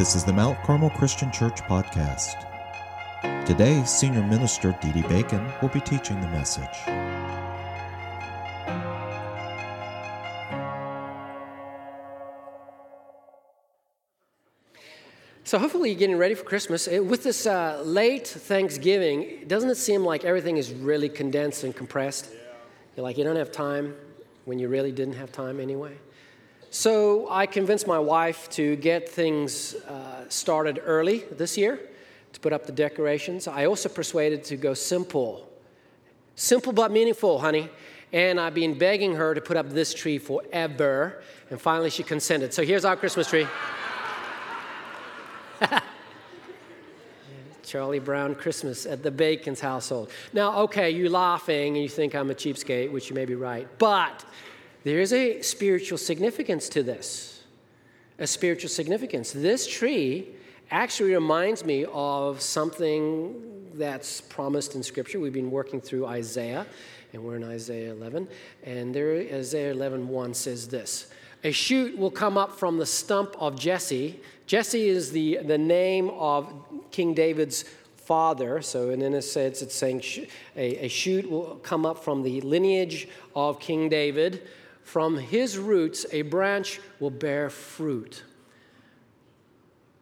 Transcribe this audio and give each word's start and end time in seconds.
This 0.00 0.16
is 0.16 0.24
the 0.24 0.32
Mount 0.32 0.58
Carmel 0.62 0.88
Christian 0.88 1.30
Church 1.30 1.60
podcast. 1.64 2.46
Today, 3.44 3.84
Senior 3.84 4.22
Minister 4.22 4.74
Dee 4.80 4.92
Dee 4.92 5.02
Bacon 5.02 5.46
will 5.60 5.68
be 5.68 5.80
teaching 5.82 6.18
the 6.22 6.28
message. 6.28 6.64
So 15.44 15.58
hopefully 15.58 15.90
you're 15.90 15.98
getting 15.98 16.16
ready 16.16 16.34
for 16.34 16.44
Christmas. 16.44 16.88
Uh, 16.88 17.04
With 17.04 17.22
this 17.22 17.46
uh, 17.46 17.82
late 17.84 18.26
Thanksgiving, 18.26 19.44
doesn't 19.48 19.68
it 19.68 19.76
seem 19.76 20.02
like 20.02 20.24
everything 20.24 20.56
is 20.56 20.72
really 20.72 21.10
condensed 21.10 21.62
and 21.62 21.76
compressed? 21.76 22.30
You're 22.96 23.04
like, 23.04 23.18
you 23.18 23.24
don't 23.24 23.36
have 23.36 23.52
time 23.52 23.94
when 24.46 24.58
you 24.58 24.68
really 24.68 24.92
didn't 24.92 25.16
have 25.16 25.30
time 25.30 25.60
anyway. 25.60 25.92
So 26.72 27.28
I 27.28 27.46
convinced 27.46 27.88
my 27.88 27.98
wife 27.98 28.48
to 28.50 28.76
get 28.76 29.08
things 29.08 29.74
uh, 29.74 30.28
started 30.28 30.80
early 30.84 31.24
this 31.32 31.58
year 31.58 31.80
to 32.32 32.40
put 32.40 32.52
up 32.52 32.64
the 32.64 32.72
decorations. 32.72 33.48
I 33.48 33.66
also 33.66 33.88
persuaded 33.88 34.44
to 34.44 34.56
go 34.56 34.74
simple. 34.74 35.50
Simple 36.36 36.72
but 36.72 36.92
meaningful, 36.92 37.40
honey. 37.40 37.68
And 38.12 38.38
I've 38.38 38.54
been 38.54 38.78
begging 38.78 39.16
her 39.16 39.34
to 39.34 39.40
put 39.40 39.56
up 39.56 39.70
this 39.70 39.92
tree 39.92 40.18
forever. 40.18 41.24
And 41.50 41.60
finally 41.60 41.90
she 41.90 42.04
consented. 42.04 42.54
So 42.54 42.62
here's 42.64 42.84
our 42.84 42.94
Christmas 42.96 43.28
tree. 43.28 43.48
Charlie 47.64 47.98
Brown 47.98 48.36
Christmas 48.36 48.86
at 48.86 49.02
the 49.02 49.10
Bacon's 49.10 49.60
household. 49.60 50.10
Now, 50.32 50.60
okay, 50.60 50.90
you're 50.90 51.10
laughing 51.10 51.74
and 51.74 51.82
you 51.82 51.88
think 51.88 52.14
I'm 52.14 52.30
a 52.30 52.34
cheapskate, 52.34 52.92
which 52.92 53.10
you 53.10 53.14
may 53.16 53.24
be 53.24 53.34
right, 53.34 53.68
but 53.78 54.24
there 54.84 55.00
is 55.00 55.12
a 55.12 55.42
spiritual 55.42 55.98
significance 55.98 56.68
to 56.70 56.82
this. 56.82 57.42
A 58.18 58.26
spiritual 58.26 58.68
significance. 58.68 59.32
This 59.32 59.66
tree 59.66 60.28
actually 60.70 61.14
reminds 61.14 61.64
me 61.64 61.86
of 61.92 62.40
something 62.40 63.68
that's 63.74 64.20
promised 64.20 64.74
in 64.74 64.82
Scripture. 64.82 65.20
We've 65.20 65.32
been 65.32 65.50
working 65.50 65.80
through 65.80 66.06
Isaiah, 66.06 66.66
and 67.12 67.22
we're 67.22 67.36
in 67.36 67.44
Isaiah 67.44 67.92
11. 67.92 68.28
And 68.64 68.94
there, 68.94 69.16
Isaiah 69.16 69.72
11 69.72 70.08
1 70.08 70.34
says 70.34 70.68
this 70.68 71.10
A 71.44 71.50
shoot 71.50 71.96
will 71.96 72.10
come 72.10 72.38
up 72.38 72.58
from 72.58 72.78
the 72.78 72.86
stump 72.86 73.34
of 73.38 73.58
Jesse. 73.58 74.20
Jesse 74.46 74.88
is 74.88 75.12
the, 75.12 75.38
the 75.44 75.58
name 75.58 76.10
of 76.10 76.52
King 76.90 77.14
David's 77.14 77.64
father. 77.96 78.60
So, 78.60 78.90
in 78.90 79.02
a 79.02 79.22
sense, 79.22 79.62
it's 79.62 79.74
saying 79.74 80.02
a, 80.56 80.86
a 80.86 80.88
shoot 80.88 81.30
will 81.30 81.56
come 81.62 81.86
up 81.86 82.02
from 82.02 82.22
the 82.22 82.40
lineage 82.40 83.08
of 83.34 83.60
King 83.60 83.88
David. 83.88 84.42
From 84.90 85.16
his 85.16 85.56
roots, 85.56 86.04
a 86.10 86.22
branch 86.22 86.80
will 86.98 87.12
bear 87.12 87.48
fruit. 87.48 88.24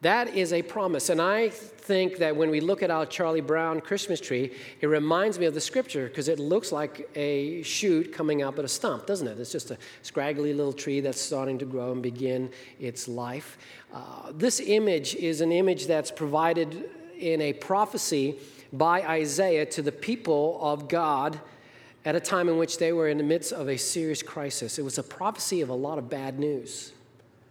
That 0.00 0.34
is 0.34 0.54
a 0.54 0.62
promise. 0.62 1.10
And 1.10 1.20
I 1.20 1.50
think 1.50 2.16
that 2.20 2.34
when 2.34 2.48
we 2.48 2.60
look 2.60 2.82
at 2.82 2.90
our 2.90 3.04
Charlie 3.04 3.42
Brown 3.42 3.82
Christmas 3.82 4.18
tree, 4.18 4.50
it 4.80 4.86
reminds 4.86 5.38
me 5.38 5.44
of 5.44 5.52
the 5.52 5.60
scripture 5.60 6.08
because 6.08 6.28
it 6.28 6.38
looks 6.38 6.72
like 6.72 7.06
a 7.14 7.60
shoot 7.64 8.14
coming 8.14 8.40
up 8.40 8.58
at 8.58 8.64
a 8.64 8.68
stump, 8.68 9.04
doesn't 9.04 9.28
it? 9.28 9.38
It's 9.38 9.52
just 9.52 9.70
a 9.70 9.76
scraggly 10.00 10.54
little 10.54 10.72
tree 10.72 11.00
that's 11.00 11.20
starting 11.20 11.58
to 11.58 11.66
grow 11.66 11.92
and 11.92 12.02
begin 12.02 12.50
its 12.80 13.08
life. 13.08 13.58
Uh, 13.92 14.32
this 14.32 14.58
image 14.58 15.14
is 15.16 15.42
an 15.42 15.52
image 15.52 15.86
that's 15.86 16.10
provided 16.10 16.88
in 17.18 17.42
a 17.42 17.52
prophecy 17.52 18.38
by 18.72 19.02
Isaiah 19.02 19.66
to 19.66 19.82
the 19.82 19.92
people 19.92 20.58
of 20.62 20.88
God 20.88 21.38
at 22.08 22.16
a 22.16 22.20
time 22.20 22.48
in 22.48 22.56
which 22.56 22.78
they 22.78 22.90
were 22.90 23.06
in 23.10 23.18
the 23.18 23.22
midst 23.22 23.52
of 23.52 23.68
a 23.68 23.76
serious 23.76 24.22
crisis. 24.22 24.78
It 24.78 24.82
was 24.82 24.96
a 24.96 25.02
prophecy 25.02 25.60
of 25.60 25.68
a 25.68 25.74
lot 25.74 25.98
of 25.98 26.08
bad 26.08 26.38
news. 26.38 26.94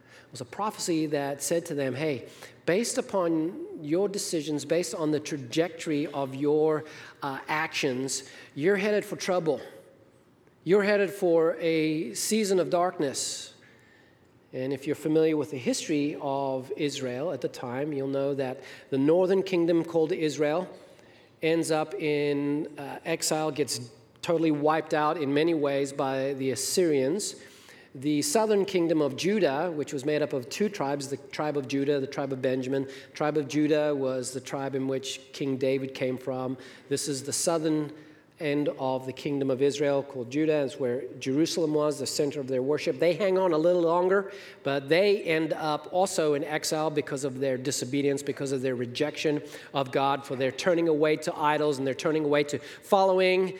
It 0.08 0.32
was 0.32 0.42
a 0.42 0.46
prophecy 0.46 1.06
that 1.06 1.44
said 1.44 1.64
to 1.68 1.76
them, 1.76 1.94
hey, 1.94 2.26
based 2.66 2.98
upon 2.98 3.54
your 3.84 4.10
decisions, 4.10 4.66
based 4.66 4.96
on 4.96 5.12
the 5.12 5.20
trajectory 5.20 6.08
of 6.08 6.34
your 6.34 6.86
uh, 7.22 7.38
actions, 7.48 8.24
you're 8.56 8.78
headed 8.78 9.06
for 9.06 9.16
trouble. 9.16 9.62
You're 10.64 10.82
headed 10.82 11.12
for 11.12 11.56
a 11.60 12.16
season 12.16 12.60
of 12.60 12.72
darkness. 12.72 13.54
And 14.54 14.74
if 14.74 14.88
you're 14.88 14.96
familiar 14.96 15.38
with 15.38 15.52
the 15.52 15.58
history 15.60 16.18
of 16.20 16.74
Israel 16.76 17.32
at 17.32 17.42
the 17.42 17.48
time, 17.48 17.94
you'll 17.94 18.08
know 18.08 18.34
that 18.34 18.64
the 18.90 18.98
northern 18.98 19.44
kingdom 19.44 19.84
called 19.84 20.12
Israel 20.14 20.68
ends 21.44 21.70
up 21.70 21.94
in 21.94 22.68
uh, 22.80 22.98
exile, 23.06 23.52
gets 23.52 23.82
totally 24.28 24.52
wiped 24.52 24.94
out 24.94 25.16
in 25.16 25.34
many 25.34 25.54
ways 25.54 25.94
by 25.94 26.34
the 26.34 26.52
Assyrians. 26.52 27.38
The 27.96 28.22
southern 28.22 28.66
kingdom 28.66 29.00
of 29.00 29.16
Judah, 29.16 29.72
which 29.74 29.94
was 29.94 30.04
made 30.04 30.22
up 30.22 30.34
of 30.34 30.50
two 30.50 30.68
tribes, 30.68 31.08
the 31.08 31.16
tribe 31.16 31.56
of 31.56 31.70
Judah, 31.70 32.02
the 32.02 32.08
tribe 32.08 32.34
of 32.34 32.42
Benjamin. 32.42 32.84
The 32.84 33.16
tribe 33.16 33.38
of 33.38 33.48
Judah 33.48 33.96
was 33.96 34.34
the 34.34 34.42
tribe 34.42 34.76
in 34.76 34.86
which 34.86 35.22
King 35.32 35.56
David 35.56 35.94
came 35.94 36.18
from. 36.18 36.58
This 36.90 37.08
is 37.08 37.24
the 37.24 37.32
southern 37.32 37.90
end 38.42 38.68
of 38.78 39.06
the 39.06 39.14
kingdom 39.14 39.50
of 39.50 39.62
Israel 39.62 40.04
called 40.04 40.30
Judah. 40.30 40.66
It's 40.66 40.78
where 40.78 41.04
Jerusalem 41.20 41.74
was, 41.74 41.98
the 41.98 42.06
center 42.06 42.42
of 42.42 42.50
their 42.50 42.62
worship. 42.62 43.00
They 43.00 43.14
hang 43.14 43.38
on 43.38 43.54
a 43.54 43.58
little 43.58 43.82
longer, 43.82 44.34
but 44.62 44.90
they 44.90 45.24
end 45.24 45.54
up 45.54 45.88
also 45.94 46.34
in 46.34 46.44
exile 46.44 46.90
because 46.90 47.24
of 47.24 47.40
their 47.40 47.58
disobedience, 47.58 48.22
because 48.22 48.52
of 48.52 48.62
their 48.62 48.76
rejection 48.76 49.42
of 49.74 49.94
God, 49.94 50.26
for 50.26 50.36
their 50.36 50.52
turning 50.52 50.90
away 50.90 51.16
to 51.16 51.34
idols 51.34 51.78
and 51.78 51.88
they're 51.88 51.94
turning 51.94 52.26
away 52.26 52.44
to 52.44 52.60
following 52.84 53.58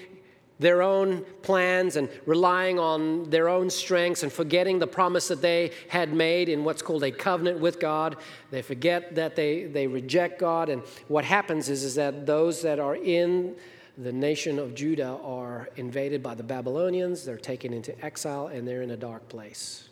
their 0.60 0.82
own 0.82 1.24
plans 1.42 1.96
and 1.96 2.10
relying 2.26 2.80
on 2.80 3.30
their 3.30 3.48
own 3.48 3.70
strengths 3.70 4.24
and 4.24 4.32
forgetting 4.32 4.80
the 4.80 4.88
promise 4.88 5.28
that 5.28 5.42
they 5.42 5.72
had 5.88 6.14
made 6.14 6.50
in 6.50 6.64
what's 6.64 6.82
called 6.82 7.04
a 7.04 7.12
covenant 7.12 7.60
with 7.60 7.80
God. 7.80 8.18
They 8.50 8.62
forget 8.62 9.16
that 9.16 9.36
they, 9.36 9.66
they 9.66 9.88
reject 9.88 10.40
God. 10.40 10.70
And 10.70 10.82
what 11.08 11.26
happens 11.26 11.70
is, 11.70 11.84
is 11.84 11.96
that 11.96 12.26
those 12.26 12.62
that 12.64 12.80
are 12.80 12.96
in 12.96 13.56
the 13.98 14.12
nation 14.12 14.60
of 14.60 14.76
Judah 14.76 15.18
are 15.24 15.70
invaded 15.76 16.22
by 16.22 16.36
the 16.36 16.44
Babylonians, 16.44 17.26
they're 17.26 17.38
taken 17.38 17.74
into 17.74 18.00
exile, 18.06 18.48
and 18.48 18.68
they're 18.68 18.84
in 18.84 18.92
a 18.92 18.98
dark 18.98 19.28
place. 19.28 19.90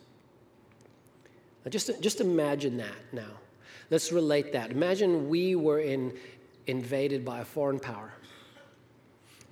Now 1.64 1.70
just, 1.70 2.00
just 2.00 2.20
imagine 2.20 2.76
that 2.76 2.94
now. 3.12 3.40
Let's 3.90 4.12
relate 4.12 4.52
that. 4.52 4.70
Imagine 4.70 5.28
we 5.28 5.54
were 5.56 5.80
in, 5.80 6.12
invaded 6.66 7.24
by 7.24 7.40
a 7.40 7.44
foreign 7.44 7.80
power. 7.80 8.12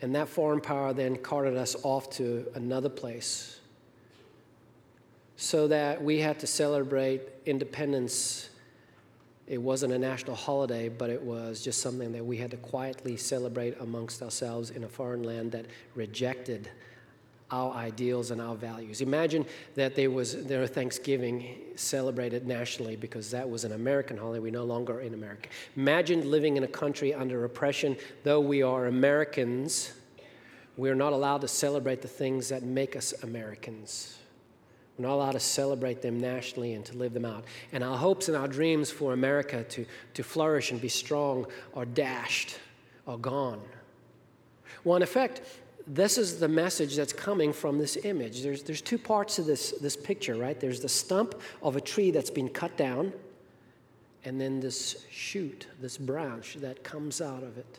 And 0.03 0.15
that 0.15 0.29
foreign 0.29 0.61
power 0.61 0.93
then 0.93 1.17
carted 1.17 1.57
us 1.57 1.77
off 1.83 2.11
to 2.11 2.47
another 2.55 2.89
place 2.89 3.61
so 5.37 5.69
that 5.69 6.03
we 6.03 6.21
had 6.21 6.39
to 6.41 6.47
celebrate 6.47 7.23
independence. 7.47 8.51
It 9.47 9.59
wasn't 9.59 9.93
a 9.93 9.99
national 9.99 10.37
holiday, 10.37 10.89
but 10.89 11.11
it 11.11 11.23
was 11.23 11.63
just 11.63 11.81
something 11.81 12.13
that 12.13 12.25
we 12.25 12.37
had 12.37 12.51
to 12.53 12.57
quietly 12.57 13.17
celebrate 13.17 13.79
amongst 13.81 14.23
ourselves 14.23 14.71
in 14.71 14.85
a 14.85 14.89
foreign 14.89 15.23
land 15.23 15.53
that 15.53 15.67
rejected 15.95 16.71
our 17.51 17.73
ideals 17.75 18.31
and 18.31 18.41
our 18.41 18.55
values. 18.55 19.01
Imagine 19.01 19.45
that 19.75 19.95
there 19.95 20.11
was 20.11 20.45
their 20.47 20.67
Thanksgiving 20.67 21.57
celebrated 21.77 22.47
nationally 22.47 22.97
because 22.97 23.31
that 23.31 23.49
was 23.49 23.65
an 23.65 23.73
American 23.73 24.17
holiday. 24.17 24.41
We 24.41 24.51
no 24.51 24.65
longer 24.65 25.01
in 25.01 25.15
America. 25.15 25.49
Imagine 25.77 26.31
living 26.31 26.57
in 26.57 26.65
a 26.65 26.69
country 26.69 27.13
under 27.13 27.45
oppression. 27.45 27.97
Though 28.23 28.41
we 28.41 28.63
are 28.63 28.87
Americans, 28.87 29.93
we're 30.77 30.95
not 30.95 31.13
allowed 31.13 31.43
to 31.43 31.49
celebrate 31.49 32.03
the 32.03 32.09
things 32.09 32.49
that 32.49 32.63
make 32.63 32.97
us 32.97 33.13
Americans. 33.23 34.19
We're 34.99 35.07
not 35.07 35.15
allowed 35.15 35.33
to 35.33 35.41
celebrate 35.41 36.03
them 36.03 36.21
nationally 36.21 36.75
and 36.75 36.85
to 36.87 36.97
live 36.97 37.13
them 37.13 37.25
out. 37.25 37.45
And 37.73 37.85
our 37.85 37.97
hopes 37.97 38.29
and 38.29 38.37
our 38.37 38.49
dreams 38.49 38.91
for 38.91 39.13
America 39.13 39.65
to, 39.65 39.87
to 40.15 40.23
flourish 40.23 40.71
and 40.71 40.81
be 40.81 40.89
strong 40.89 41.47
are 41.75 41.85
dashed, 41.85 42.59
are 43.07 43.19
gone. 43.19 43.61
Well, 44.85 44.97
in 44.97 45.03
effect, 45.03 45.43
this 45.87 46.17
is 46.17 46.39
the 46.39 46.49
message 46.49 46.97
that's 46.97 47.13
coming 47.13 47.53
from 47.53 47.79
this 47.79 47.97
image. 48.05 48.43
There's, 48.43 48.63
there's 48.63 48.81
two 48.81 48.99
parts 48.99 49.37
to 49.37 49.43
this, 49.43 49.73
this 49.83 49.97
picture, 49.97 50.35
right? 50.35 50.59
There's 50.59 50.81
the 50.81 50.89
stump 50.89 51.35
of 51.63 51.77
a 51.77 51.81
tree 51.81 52.11
that's 52.11 52.31
been 52.31 52.49
cut 52.49 52.77
down, 52.77 53.13
and 54.25 54.41
then 54.41 54.61
this 54.61 55.05
shoot, 55.11 55.67
this 55.81 55.99
branch 55.99 56.55
that 56.61 56.83
comes 56.85 57.21
out 57.21 57.43
of 57.43 57.59
it. 57.59 57.79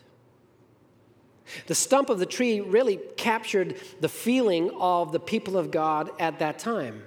The 1.66 1.74
stump 1.74 2.10
of 2.10 2.18
the 2.18 2.26
tree 2.26 2.60
really 2.60 2.98
captured 3.16 3.76
the 4.00 4.08
feeling 4.08 4.70
of 4.78 5.12
the 5.12 5.20
people 5.20 5.56
of 5.56 5.70
God 5.70 6.10
at 6.18 6.38
that 6.38 6.58
time. 6.58 7.02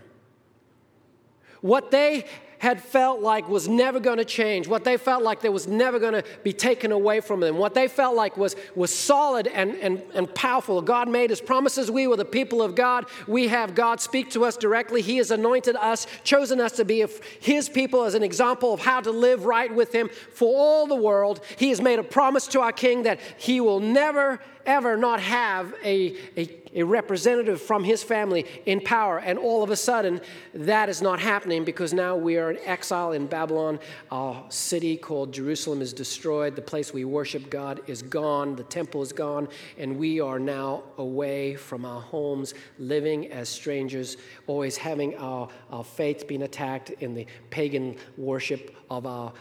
What 1.62 1.92
they 1.92 2.25
had 2.59 2.81
felt 2.81 3.21
like 3.21 3.50
was 3.50 3.67
never 3.67 4.00
going 4.00 4.17
to 4.17 4.25
change, 4.25 4.67
what 4.67 4.83
they 4.83 4.97
felt 4.97 5.23
like 5.23 5.41
that 5.41 5.51
was 5.51 5.67
never 5.67 5.97
going 5.97 6.13
to 6.13 6.23
be 6.44 6.53
taken 6.53 6.91
away 6.91 7.21
from 7.21 7.39
them, 7.39 7.57
what 7.57 7.73
they 7.73 7.88
felt 7.88 8.15
like 8.15 8.38
was, 8.38 8.56
was 8.75 8.94
solid 8.94 9.47
and, 9.47 9.75
and, 9.75 10.03
and 10.13 10.33
powerful. 10.35 10.81
God 10.81 11.09
made 11.09 11.29
His 11.29 11.41
promises. 11.41 11.89
We 11.89 12.06
were 12.06 12.17
the 12.17 12.25
people 12.25 12.61
of 12.61 12.75
God. 12.75 13.06
We 13.27 13.47
have 13.47 13.75
God 13.75 14.01
speak 14.01 14.29
to 14.31 14.45
us 14.45 14.57
directly. 14.57 15.01
He 15.01 15.17
has 15.17 15.31
anointed 15.31 15.75
us, 15.77 16.06
chosen 16.23 16.59
us 16.59 16.73
to 16.73 16.85
be 16.85 17.06
His 17.39 17.69
people 17.69 18.03
as 18.03 18.13
an 18.13 18.23
example 18.23 18.73
of 18.73 18.81
how 18.81 19.01
to 19.01 19.11
live 19.11 19.45
right 19.45 19.73
with 19.73 19.94
Him 19.94 20.09
for 20.33 20.53
all 20.56 20.85
the 20.85 20.95
world. 20.95 21.41
He 21.57 21.69
has 21.69 21.81
made 21.81 21.97
a 21.97 22.03
promise 22.03 22.45
to 22.47 22.61
our 22.61 22.73
King 22.73 23.03
that 23.03 23.19
He 23.38 23.61
will 23.61 23.79
never 23.79 24.39
ever 24.65 24.97
not 24.97 25.19
have 25.19 25.73
a, 25.83 26.15
a, 26.38 26.50
a, 26.73 26.83
representative 26.83 27.61
from 27.61 27.83
his 27.83 28.03
family 28.03 28.45
in 28.65 28.79
power. 28.81 29.19
And 29.19 29.39
all 29.39 29.63
of 29.63 29.69
a 29.69 29.75
sudden, 29.75 30.21
that 30.53 30.89
is 30.89 31.01
not 31.01 31.19
happening 31.19 31.63
because 31.63 31.94
now 31.94 32.15
we 32.15 32.38
are 32.38 32.51
in 32.51 32.59
exile 32.65 33.13
in 33.13 33.27
Babylon. 33.27 33.79
Our 34.11 34.44
city 34.50 34.97
called 34.97 35.33
Jerusalem 35.33 35.81
is 35.81 35.94
destroyed. 35.94 36.56
The 36.56 36.61
place 36.61 36.94
we 36.94 37.06
worship 37.06 37.50
God 37.50 37.81
is 37.88 38.01
gone. 38.01 38.56
The 38.56 38.63
temple 38.63 39.01
is 39.01 39.13
gone. 39.13 39.47
And 39.77 39.97
we 39.97 40.19
are 40.19 40.39
now 40.39 40.83
away 40.97 41.56
from 41.56 41.85
our 41.85 42.01
homes, 42.01 42.53
living 42.77 43.31
as 43.31 43.50
strangers, 43.50 44.17
always 44.47 44.77
having 44.77 45.17
our, 45.17 45.50
our 45.71 45.83
faith 45.83 46.27
being 46.27 46.44
attacked 46.44 46.89
in 47.00 47.13
the 47.13 47.25
pagan 47.50 47.95
worship 48.17 48.75
of 48.89 49.06
our 49.06 49.33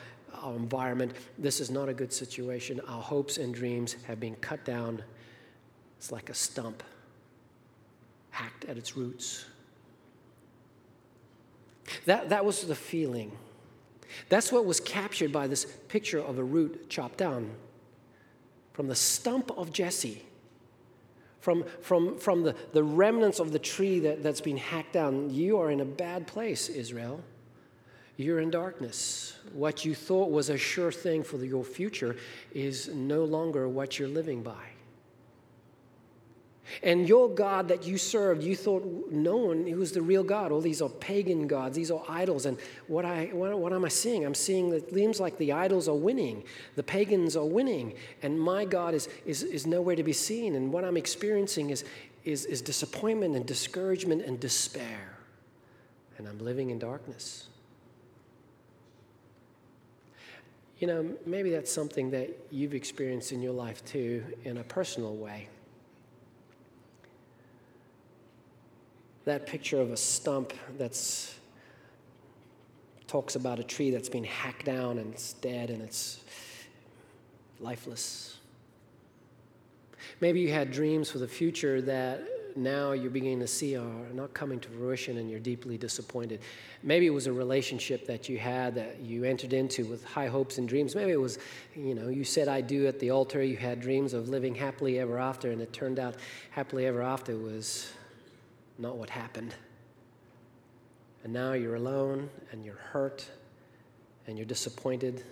our 0.49 0.57
environment. 0.57 1.13
This 1.39 1.61
is 1.61 1.71
not 1.71 1.89
a 1.89 1.95
good 1.95 2.13
situation. 2.13 2.81
Our 2.89 3.03
hopes 3.03 3.39
and 3.39 3.55
dreams 3.55 3.97
have 4.07 4.19
been 4.19 4.37
cut 4.37 4.65
down. 4.65 5.03
It's 5.99 6.11
like 6.11 6.31
a 6.31 6.35
stump, 6.35 6.83
hacked 8.31 8.65
at 8.65 8.77
its 8.77 8.97
roots. 8.97 9.45
That, 12.07 12.31
that 12.31 12.45
was 12.45 12.63
the 12.63 12.75
feeling. 12.75 13.33
That's 14.29 14.51
what 14.51 14.65
was 14.65 14.81
captured 14.81 15.33
by 15.33 15.47
this 15.47 15.65
picture 15.89 16.19
of 16.19 16.39
a 16.39 16.45
root 16.45 16.89
chopped 16.89 17.19
down 17.19 17.51
from 18.73 18.87
the 18.87 18.95
stump 18.95 19.51
of 19.59 19.73
Jesse, 19.73 20.23
from, 21.41 21.65
from, 21.83 22.17
from 22.19 22.45
the, 22.45 22.55
the 22.73 22.85
remnants 22.85 23.41
of 23.41 23.53
the 23.53 23.59
tree 23.59 23.99
that, 24.01 24.23
that's 24.23 24.41
been 24.41 24.57
hacked 24.57 24.93
down. 24.93 25.31
You 25.31 25.59
are 25.59 25.71
in 25.71 25.81
a 25.81 25.85
bad 25.85 26.27
place, 26.27 26.69
Israel 26.69 27.23
you're 28.19 28.41
in 28.41 28.51
darkness. 28.51 29.37
What 29.53 29.85
you 29.85 29.95
thought 29.95 30.31
was 30.33 30.51
a 30.51 30.59
sure 30.59 30.91
thing 30.91 31.23
for 31.23 31.43
your 31.43 31.65
future 31.65 32.17
is 32.53 32.89
no 32.89 33.25
longer 33.25 33.69
what 33.69 33.99
you're 33.99 34.09
living 34.09 34.43
by. 34.43 34.65
And 36.83 37.09
your 37.09 37.31
God 37.31 37.69
that 37.69 37.87
you 37.87 37.97
served, 37.97 38.43
you 38.43 38.57
thought 38.57 38.85
no 39.11 39.37
one 39.37 39.67
he 39.67 39.75
was 39.75 39.93
the 39.93 40.03
real 40.03 40.25
God. 40.25 40.51
All 40.51 40.61
these 40.61 40.83
are 40.83 40.89
pagan 40.89 41.47
gods, 41.47 41.77
these 41.77 41.93
are 41.93 42.03
idols. 42.09 42.45
And 42.45 42.59
what, 42.89 43.05
I, 43.05 43.27
what, 43.33 43.57
what 43.57 43.73
am 43.73 43.85
I 43.85 43.89
seeing? 43.89 44.27
I'm 44.27 44.35
seeing 44.35 44.69
that 44.71 44.89
it 44.89 44.93
seems 44.93 45.21
like 45.21 45.39
the 45.39 45.53
idols 45.53 45.89
are 45.89 45.95
winning, 45.95 46.43
the 46.75 46.83
pagans 46.83 47.37
are 47.37 47.47
winning, 47.47 47.95
and 48.23 48.39
my 48.39 48.65
God 48.65 48.95
is, 48.95 49.09
is, 49.27 49.45
is 49.45 49.65
nowhere 49.65 49.95
to 49.95 50.03
be 50.03 50.13
seen. 50.13 50.57
And 50.57 50.73
what 50.73 50.85
I'm 50.85 50.97
experiencing 50.97 51.71
is, 51.71 51.85
is, 52.25 52.45
is 52.47 52.61
disappointment 52.63 53.37
and 53.37 53.47
discouragement 53.47 54.23
and 54.23 54.41
despair. 54.41 55.17
And 56.19 56.27
I'm 56.27 56.41
living 56.41 56.71
in 56.71 56.81
darkness. 56.81 57.47
You 60.79 60.87
know, 60.87 61.11
maybe 61.27 61.51
that's 61.51 61.73
something 61.73 62.11
that 62.13 62.31
you've 62.51 62.75
experienced 62.75 63.33
in 63.33 63.43
your 63.43 63.53
life 63.53 63.85
too, 63.85 64.25
in 64.45 64.59
a 64.59 64.65
personal 64.65 65.17
way. 65.17 65.49
That 69.25 69.47
picture 69.47 69.81
of 69.81 69.91
a 69.91 69.97
stump 69.97 70.53
that's 70.79 71.35
talks 73.09 73.35
about 73.35 73.59
a 73.59 73.65
tree 73.65 73.91
that's 73.91 74.09
been 74.09 74.25
hacked 74.25 74.67
down 74.67 74.99
and 74.99 75.13
it's 75.13 75.33
dead 75.33 75.71
and 75.71 75.83
it's 75.83 76.21
lifeless. 77.59 78.37
Maybe 80.21 80.41
you 80.41 80.53
had 80.53 80.71
dreams 80.71 81.11
for 81.11 81.19
the 81.19 81.29
future 81.29 81.81
that 81.83 82.23
now 82.59 82.93
you're 82.93 83.11
beginning 83.11 83.41
to 83.41 83.47
see 83.47 83.77
are 83.77 84.13
not 84.13 84.35
coming 84.35 84.61
to 84.61 84.69
fruition 84.69 85.19
and 85.19 85.31
you're 85.31 85.41
deeply 85.41 85.79
disappointed. 85.79 86.41
Maybe 86.83 87.07
it 87.07 87.11
was 87.11 87.27
a 87.27 87.33
relationship 87.33 88.07
that 88.07 88.29
you 88.29 88.39
had 88.39 88.75
that 88.75 89.01
you 89.01 89.25
entered 89.25 89.53
into 89.53 89.85
with 89.85 90.05
high 90.05 90.27
hopes 90.27 90.59
and 90.59 90.69
dreams. 90.69 90.95
Maybe 90.95 91.13
it 91.13 91.21
was, 91.21 91.39
you 91.75 91.95
know, 91.95 92.09
you 92.09 92.25
said, 92.25 92.49
I 92.49 92.61
do 92.61 92.87
at 92.87 92.99
the 92.99 93.11
altar. 93.11 93.43
You 93.43 93.57
had 93.57 93.81
dreams 93.81 94.13
of 94.13 94.29
living 94.29 94.55
happily 94.55 94.99
ever 94.99 95.19
after, 95.19 95.51
and 95.51 95.61
it 95.63 95.73
turned 95.73 95.99
out 95.99 96.17
happily 96.51 96.87
ever 96.87 97.03
after 97.03 97.37
was 97.37 97.93
not 98.79 98.97
what 98.97 99.11
happened. 99.11 99.55
And 101.25 101.33
now 101.33 101.53
you're 101.53 101.77
alone 101.77 102.31
and 102.53 102.65
you're 102.65 102.75
hurt 102.75 103.29
and 104.27 104.37
you're 104.37 104.47
disappointed 104.47 105.25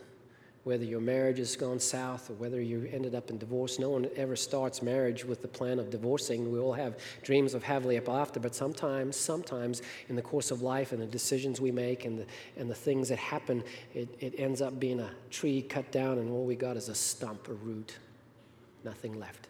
whether 0.66 0.84
your 0.84 1.00
marriage 1.00 1.38
has 1.38 1.54
gone 1.54 1.78
south 1.78 2.28
or 2.28 2.32
whether 2.32 2.60
you 2.60 2.90
ended 2.92 3.14
up 3.14 3.30
in 3.30 3.38
divorce. 3.38 3.78
No 3.78 3.90
one 3.90 4.08
ever 4.16 4.34
starts 4.34 4.82
marriage 4.82 5.24
with 5.24 5.40
the 5.40 5.46
plan 5.46 5.78
of 5.78 5.90
divorcing. 5.90 6.50
We 6.50 6.58
all 6.58 6.72
have 6.72 6.98
dreams 7.22 7.54
of 7.54 7.62
happily 7.62 7.96
ever 7.96 8.10
after, 8.10 8.40
but 8.40 8.52
sometimes, 8.52 9.14
sometimes 9.14 9.82
in 10.08 10.16
the 10.16 10.22
course 10.22 10.50
of 10.50 10.62
life 10.62 10.90
and 10.90 11.00
the 11.00 11.06
decisions 11.06 11.60
we 11.60 11.70
make 11.70 12.04
and 12.04 12.18
the, 12.18 12.26
and 12.56 12.68
the 12.68 12.74
things 12.74 13.08
that 13.10 13.18
happen, 13.18 13.62
it, 13.94 14.08
it 14.18 14.34
ends 14.38 14.60
up 14.60 14.80
being 14.80 14.98
a 14.98 15.08
tree 15.30 15.62
cut 15.62 15.92
down 15.92 16.18
and 16.18 16.32
all 16.32 16.44
we 16.44 16.56
got 16.56 16.76
is 16.76 16.88
a 16.88 16.96
stump, 16.96 17.46
a 17.46 17.52
root, 17.52 17.96
nothing 18.82 19.20
left. 19.20 19.46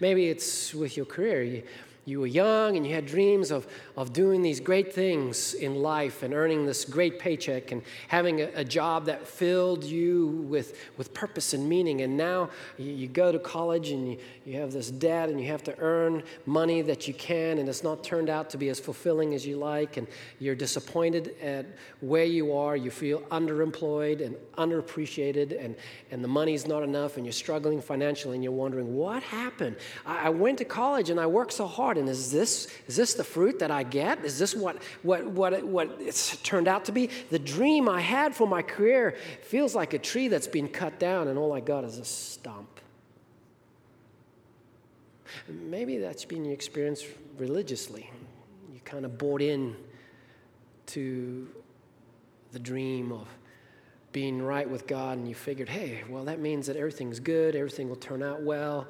Maybe 0.00 0.28
it's 0.28 0.74
with 0.74 0.96
your 0.96 1.06
career. 1.06 1.44
You, 1.44 1.62
you 2.06 2.20
were 2.20 2.26
young 2.26 2.76
and 2.76 2.86
you 2.86 2.94
had 2.94 3.06
dreams 3.06 3.50
of, 3.50 3.66
of 3.96 4.12
doing 4.12 4.42
these 4.42 4.60
great 4.60 4.92
things 4.92 5.54
in 5.54 5.76
life 5.76 6.22
and 6.22 6.34
earning 6.34 6.66
this 6.66 6.84
great 6.84 7.18
paycheck 7.18 7.72
and 7.72 7.82
having 8.08 8.42
a, 8.42 8.50
a 8.56 8.64
job 8.64 9.06
that 9.06 9.26
filled 9.26 9.84
you 9.84 10.26
with, 10.48 10.78
with 10.98 11.14
purpose 11.14 11.54
and 11.54 11.66
meaning. 11.66 12.02
And 12.02 12.16
now 12.16 12.50
you, 12.76 12.92
you, 12.92 13.08
go 13.08 13.32
to 13.32 13.38
college 13.38 13.90
and 13.90 14.12
you, 14.12 14.18
you 14.44 14.60
have 14.60 14.72
this 14.72 14.90
debt 14.90 15.30
and 15.30 15.40
you 15.40 15.46
have 15.46 15.62
to 15.64 15.78
earn 15.78 16.22
money 16.44 16.82
that 16.82 17.08
you 17.08 17.14
can, 17.14 17.58
and 17.58 17.68
it's 17.68 17.82
not 17.82 18.04
turned 18.04 18.28
out 18.28 18.50
to 18.50 18.58
be 18.58 18.68
as 18.68 18.78
fulfilling 18.78 19.34
as 19.34 19.46
you 19.46 19.56
like. 19.56 19.96
And 19.96 20.06
you're 20.38 20.54
disappointed 20.54 21.34
at 21.40 21.64
where 22.00 22.24
you 22.24 22.54
are. 22.54 22.76
You 22.76 22.90
feel 22.90 23.20
underemployed 23.30 24.24
and 24.24 24.36
underappreciated, 24.58 25.64
and, 25.64 25.74
and 26.10 26.22
the 26.22 26.28
money's 26.28 26.66
not 26.66 26.82
enough, 26.82 27.16
and 27.16 27.24
you're 27.24 27.32
struggling 27.32 27.80
financially, 27.80 28.34
and 28.34 28.44
you're 28.44 28.52
wondering, 28.52 28.94
what 28.94 29.22
happened? 29.22 29.76
I, 30.04 30.26
I 30.26 30.28
went 30.28 30.58
to 30.58 30.64
college 30.64 31.10
and 31.10 31.18
I 31.18 31.26
worked 31.26 31.52
so 31.52 31.66
hard 31.66 31.93
and 31.96 32.08
is 32.08 32.30
this, 32.30 32.68
is 32.86 32.96
this 32.96 33.14
the 33.14 33.24
fruit 33.24 33.58
that 33.60 33.70
I 33.70 33.82
get? 33.82 34.24
Is 34.24 34.38
this 34.38 34.54
what, 34.54 34.82
what, 35.02 35.26
what, 35.26 35.64
what 35.64 35.96
it's 36.00 36.36
turned 36.38 36.68
out 36.68 36.86
to 36.86 36.92
be? 36.92 37.10
The 37.30 37.38
dream 37.38 37.88
I 37.88 38.00
had 38.00 38.34
for 38.34 38.46
my 38.46 38.62
career 38.62 39.16
feels 39.42 39.74
like 39.74 39.94
a 39.94 39.98
tree 39.98 40.28
that's 40.28 40.46
been 40.46 40.68
cut 40.68 40.98
down, 40.98 41.28
and 41.28 41.38
all 41.38 41.52
I 41.52 41.60
got 41.60 41.84
is 41.84 41.98
a 41.98 42.04
stump. 42.04 42.80
Maybe 45.48 45.98
that's 45.98 46.24
been 46.24 46.44
your 46.44 46.54
experience 46.54 47.04
religiously. 47.38 48.10
You 48.72 48.80
kind 48.84 49.04
of 49.04 49.18
bought 49.18 49.42
in 49.42 49.76
to 50.86 51.48
the 52.52 52.58
dream 52.58 53.12
of 53.12 53.26
being 54.12 54.40
right 54.40 54.70
with 54.70 54.86
God, 54.86 55.18
and 55.18 55.28
you 55.28 55.34
figured, 55.34 55.68
hey, 55.68 56.04
well, 56.08 56.24
that 56.26 56.38
means 56.38 56.68
that 56.68 56.76
everything's 56.76 57.18
good, 57.18 57.56
everything 57.56 57.88
will 57.88 57.96
turn 57.96 58.22
out 58.22 58.42
well. 58.42 58.86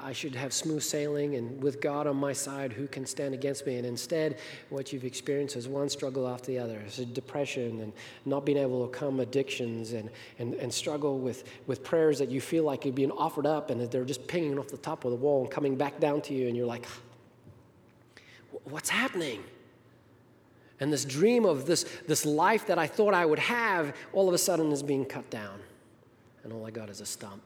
I 0.00 0.12
should 0.12 0.34
have 0.34 0.52
smooth 0.52 0.82
sailing, 0.82 1.36
and 1.36 1.62
with 1.62 1.80
God 1.80 2.06
on 2.06 2.16
my 2.16 2.32
side, 2.32 2.72
who 2.72 2.86
can 2.86 3.06
stand 3.06 3.34
against 3.34 3.66
me? 3.66 3.76
And 3.76 3.86
instead, 3.86 4.38
what 4.70 4.92
you've 4.92 5.04
experienced 5.04 5.56
is 5.56 5.68
one 5.68 5.88
struggle 5.88 6.26
after 6.26 6.46
the 6.46 6.58
other. 6.58 6.78
It's 6.86 6.96
depression 6.96 7.80
and 7.80 7.92
not 8.24 8.44
being 8.44 8.58
able 8.58 8.78
to 8.78 8.84
overcome 8.84 9.20
addictions 9.20 9.92
and, 9.92 10.10
and, 10.38 10.54
and 10.54 10.72
struggle 10.72 11.18
with, 11.18 11.44
with 11.66 11.84
prayers 11.84 12.18
that 12.18 12.30
you 12.30 12.40
feel 12.40 12.64
like 12.64 12.84
you're 12.84 12.94
being 12.94 13.12
offered 13.12 13.46
up 13.46 13.70
and 13.70 13.90
they're 13.90 14.04
just 14.04 14.26
pinging 14.26 14.58
off 14.58 14.68
the 14.68 14.76
top 14.76 15.04
of 15.04 15.10
the 15.10 15.16
wall 15.16 15.42
and 15.42 15.50
coming 15.50 15.76
back 15.76 16.00
down 16.00 16.20
to 16.22 16.34
you, 16.34 16.48
and 16.48 16.56
you're 16.56 16.66
like, 16.66 16.86
what's 18.64 18.90
happening? 18.90 19.42
And 20.80 20.92
this 20.92 21.04
dream 21.04 21.44
of 21.44 21.66
this, 21.66 21.84
this 22.08 22.26
life 22.26 22.66
that 22.66 22.78
I 22.78 22.88
thought 22.88 23.14
I 23.14 23.24
would 23.24 23.38
have 23.38 23.94
all 24.12 24.26
of 24.26 24.34
a 24.34 24.38
sudden 24.38 24.72
is 24.72 24.82
being 24.82 25.04
cut 25.04 25.30
down. 25.30 25.60
And 26.42 26.52
all 26.52 26.66
I 26.66 26.70
got 26.70 26.90
is 26.90 27.00
a 27.00 27.06
stump. 27.06 27.40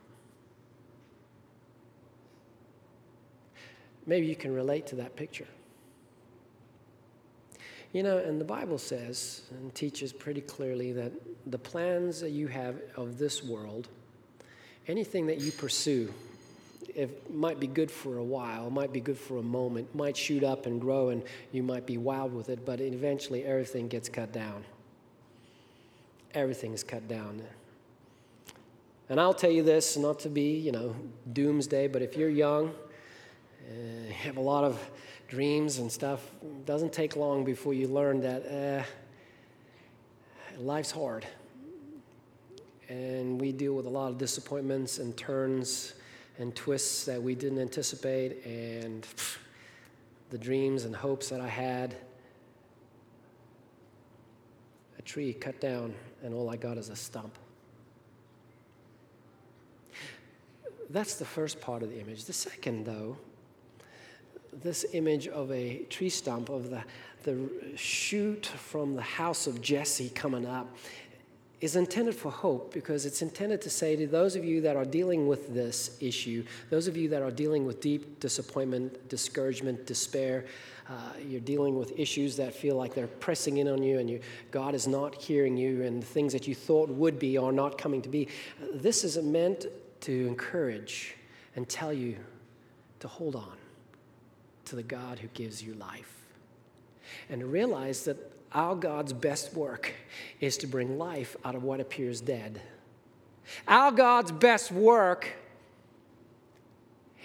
Maybe 4.06 4.26
you 4.26 4.36
can 4.36 4.54
relate 4.54 4.86
to 4.88 4.96
that 4.96 5.16
picture. 5.16 5.48
You 7.92 8.02
know, 8.02 8.18
and 8.18 8.40
the 8.40 8.44
Bible 8.44 8.78
says 8.78 9.42
and 9.50 9.74
teaches 9.74 10.12
pretty 10.12 10.40
clearly 10.40 10.92
that 10.92 11.12
the 11.46 11.58
plans 11.58 12.20
that 12.20 12.30
you 12.30 12.46
have 12.48 12.76
of 12.96 13.18
this 13.18 13.42
world, 13.42 13.88
anything 14.86 15.26
that 15.26 15.40
you 15.40 15.50
pursue, 15.50 16.12
it 16.94 17.34
might 17.34 17.58
be 17.58 17.66
good 17.66 17.90
for 17.90 18.18
a 18.18 18.24
while, 18.24 18.70
might 18.70 18.92
be 18.92 19.00
good 19.00 19.18
for 19.18 19.38
a 19.38 19.42
moment, 19.42 19.94
might 19.94 20.16
shoot 20.16 20.44
up 20.44 20.66
and 20.66 20.80
grow, 20.80 21.10
and 21.10 21.22
you 21.52 21.62
might 21.62 21.86
be 21.86 21.98
wild 21.98 22.32
with 22.34 22.48
it, 22.48 22.64
but 22.64 22.80
eventually 22.80 23.44
everything 23.44 23.88
gets 23.88 24.08
cut 24.08 24.32
down. 24.32 24.64
Everything 26.34 26.72
is 26.72 26.82
cut 26.84 27.06
down. 27.08 27.42
And 29.08 29.20
I'll 29.20 29.34
tell 29.34 29.50
you 29.50 29.62
this, 29.62 29.96
not 29.96 30.18
to 30.20 30.28
be, 30.28 30.56
you 30.56 30.72
know, 30.72 30.94
doomsday, 31.32 31.88
but 31.88 32.02
if 32.02 32.16
you're 32.16 32.28
young, 32.28 32.74
uh, 33.66 34.12
have 34.12 34.36
a 34.36 34.40
lot 34.40 34.64
of 34.64 34.78
dreams 35.28 35.78
and 35.78 35.90
stuff. 35.90 36.30
It 36.42 36.66
doesn't 36.66 36.92
take 36.92 37.16
long 37.16 37.44
before 37.44 37.74
you 37.74 37.88
learn 37.88 38.20
that 38.20 38.46
uh, 38.46 38.84
life's 40.58 40.90
hard. 40.90 41.26
And 42.88 43.40
we 43.40 43.50
deal 43.52 43.74
with 43.74 43.86
a 43.86 43.90
lot 43.90 44.10
of 44.10 44.18
disappointments 44.18 44.98
and 44.98 45.16
turns 45.16 45.94
and 46.38 46.54
twists 46.54 47.04
that 47.06 47.20
we 47.20 47.34
didn't 47.34 47.58
anticipate. 47.58 48.44
And 48.44 49.02
pff, 49.02 49.38
the 50.30 50.38
dreams 50.38 50.84
and 50.84 50.94
hopes 50.94 51.28
that 51.30 51.40
I 51.40 51.48
had, 51.48 51.96
a 54.98 55.02
tree 55.02 55.32
cut 55.32 55.60
down, 55.60 55.94
and 56.22 56.34
all 56.34 56.48
I 56.48 56.56
got 56.56 56.78
is 56.78 56.88
a 56.88 56.96
stump. 56.96 57.36
that's 60.90 61.16
the 61.16 61.24
first 61.24 61.60
part 61.60 61.82
of 61.82 61.90
the 61.90 62.00
image. 62.00 62.24
The 62.24 62.32
second, 62.32 62.86
though, 62.86 63.16
this 64.52 64.84
image 64.92 65.28
of 65.28 65.50
a 65.52 65.78
tree 65.90 66.08
stump, 66.08 66.48
of 66.48 66.70
the, 66.70 66.82
the 67.24 67.76
shoot 67.76 68.46
from 68.46 68.94
the 68.94 69.02
house 69.02 69.46
of 69.46 69.60
Jesse 69.60 70.08
coming 70.10 70.46
up, 70.46 70.74
is 71.60 71.74
intended 71.74 72.14
for 72.14 72.30
hope 72.30 72.72
because 72.72 73.06
it's 73.06 73.22
intended 73.22 73.62
to 73.62 73.70
say 73.70 73.96
to 73.96 74.06
those 74.06 74.36
of 74.36 74.44
you 74.44 74.60
that 74.60 74.76
are 74.76 74.84
dealing 74.84 75.26
with 75.26 75.54
this 75.54 75.96
issue, 76.00 76.44
those 76.68 76.86
of 76.86 76.96
you 76.96 77.08
that 77.08 77.22
are 77.22 77.30
dealing 77.30 77.64
with 77.64 77.80
deep 77.80 78.20
disappointment, 78.20 79.08
discouragement, 79.08 79.86
despair, 79.86 80.44
uh, 80.88 80.92
you're 81.26 81.40
dealing 81.40 81.78
with 81.78 81.98
issues 81.98 82.36
that 82.36 82.54
feel 82.54 82.76
like 82.76 82.94
they're 82.94 83.06
pressing 83.06 83.56
in 83.56 83.68
on 83.68 83.82
you 83.82 83.98
and 83.98 84.08
you, 84.08 84.20
God 84.50 84.74
is 84.74 84.86
not 84.86 85.14
hearing 85.14 85.56
you 85.56 85.82
and 85.82 86.04
things 86.04 86.32
that 86.32 86.46
you 86.46 86.54
thought 86.54 86.90
would 86.90 87.18
be 87.18 87.38
are 87.38 87.52
not 87.52 87.78
coming 87.78 88.02
to 88.02 88.08
be. 88.08 88.28
This 88.74 89.02
is 89.02 89.16
meant 89.16 89.66
to 90.02 90.26
encourage 90.26 91.16
and 91.56 91.66
tell 91.68 91.92
you 91.92 92.16
to 93.00 93.08
hold 93.08 93.34
on 93.34 93.56
to 94.66 94.76
the 94.76 94.82
God 94.82 95.18
who 95.18 95.28
gives 95.28 95.62
you 95.62 95.74
life 95.74 96.12
and 97.28 97.52
realize 97.52 98.04
that 98.04 98.32
our 98.52 98.74
God's 98.74 99.12
best 99.12 99.54
work 99.54 99.92
is 100.40 100.56
to 100.58 100.66
bring 100.66 100.98
life 100.98 101.36
out 101.44 101.54
of 101.54 101.62
what 101.62 101.80
appears 101.80 102.20
dead. 102.20 102.60
Our 103.66 103.92
God's 103.92 104.32
best 104.32 104.72
work 104.72 105.28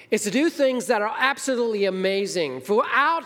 is 0.09 0.23
to 0.23 0.31
do 0.31 0.49
things 0.49 0.87
that 0.87 1.01
are 1.01 1.15
absolutely 1.17 1.85
amazing. 1.85 2.61
For 2.61 2.85
out 2.91 3.23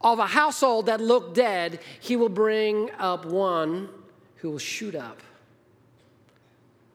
of 0.00 0.18
a 0.18 0.26
household 0.26 0.86
that 0.86 1.00
looked 1.00 1.34
dead, 1.34 1.80
He 1.98 2.16
will 2.16 2.28
bring 2.28 2.90
up 2.98 3.24
one 3.24 3.88
who 4.36 4.50
will 4.50 4.58
shoot 4.58 4.94
up 4.94 5.20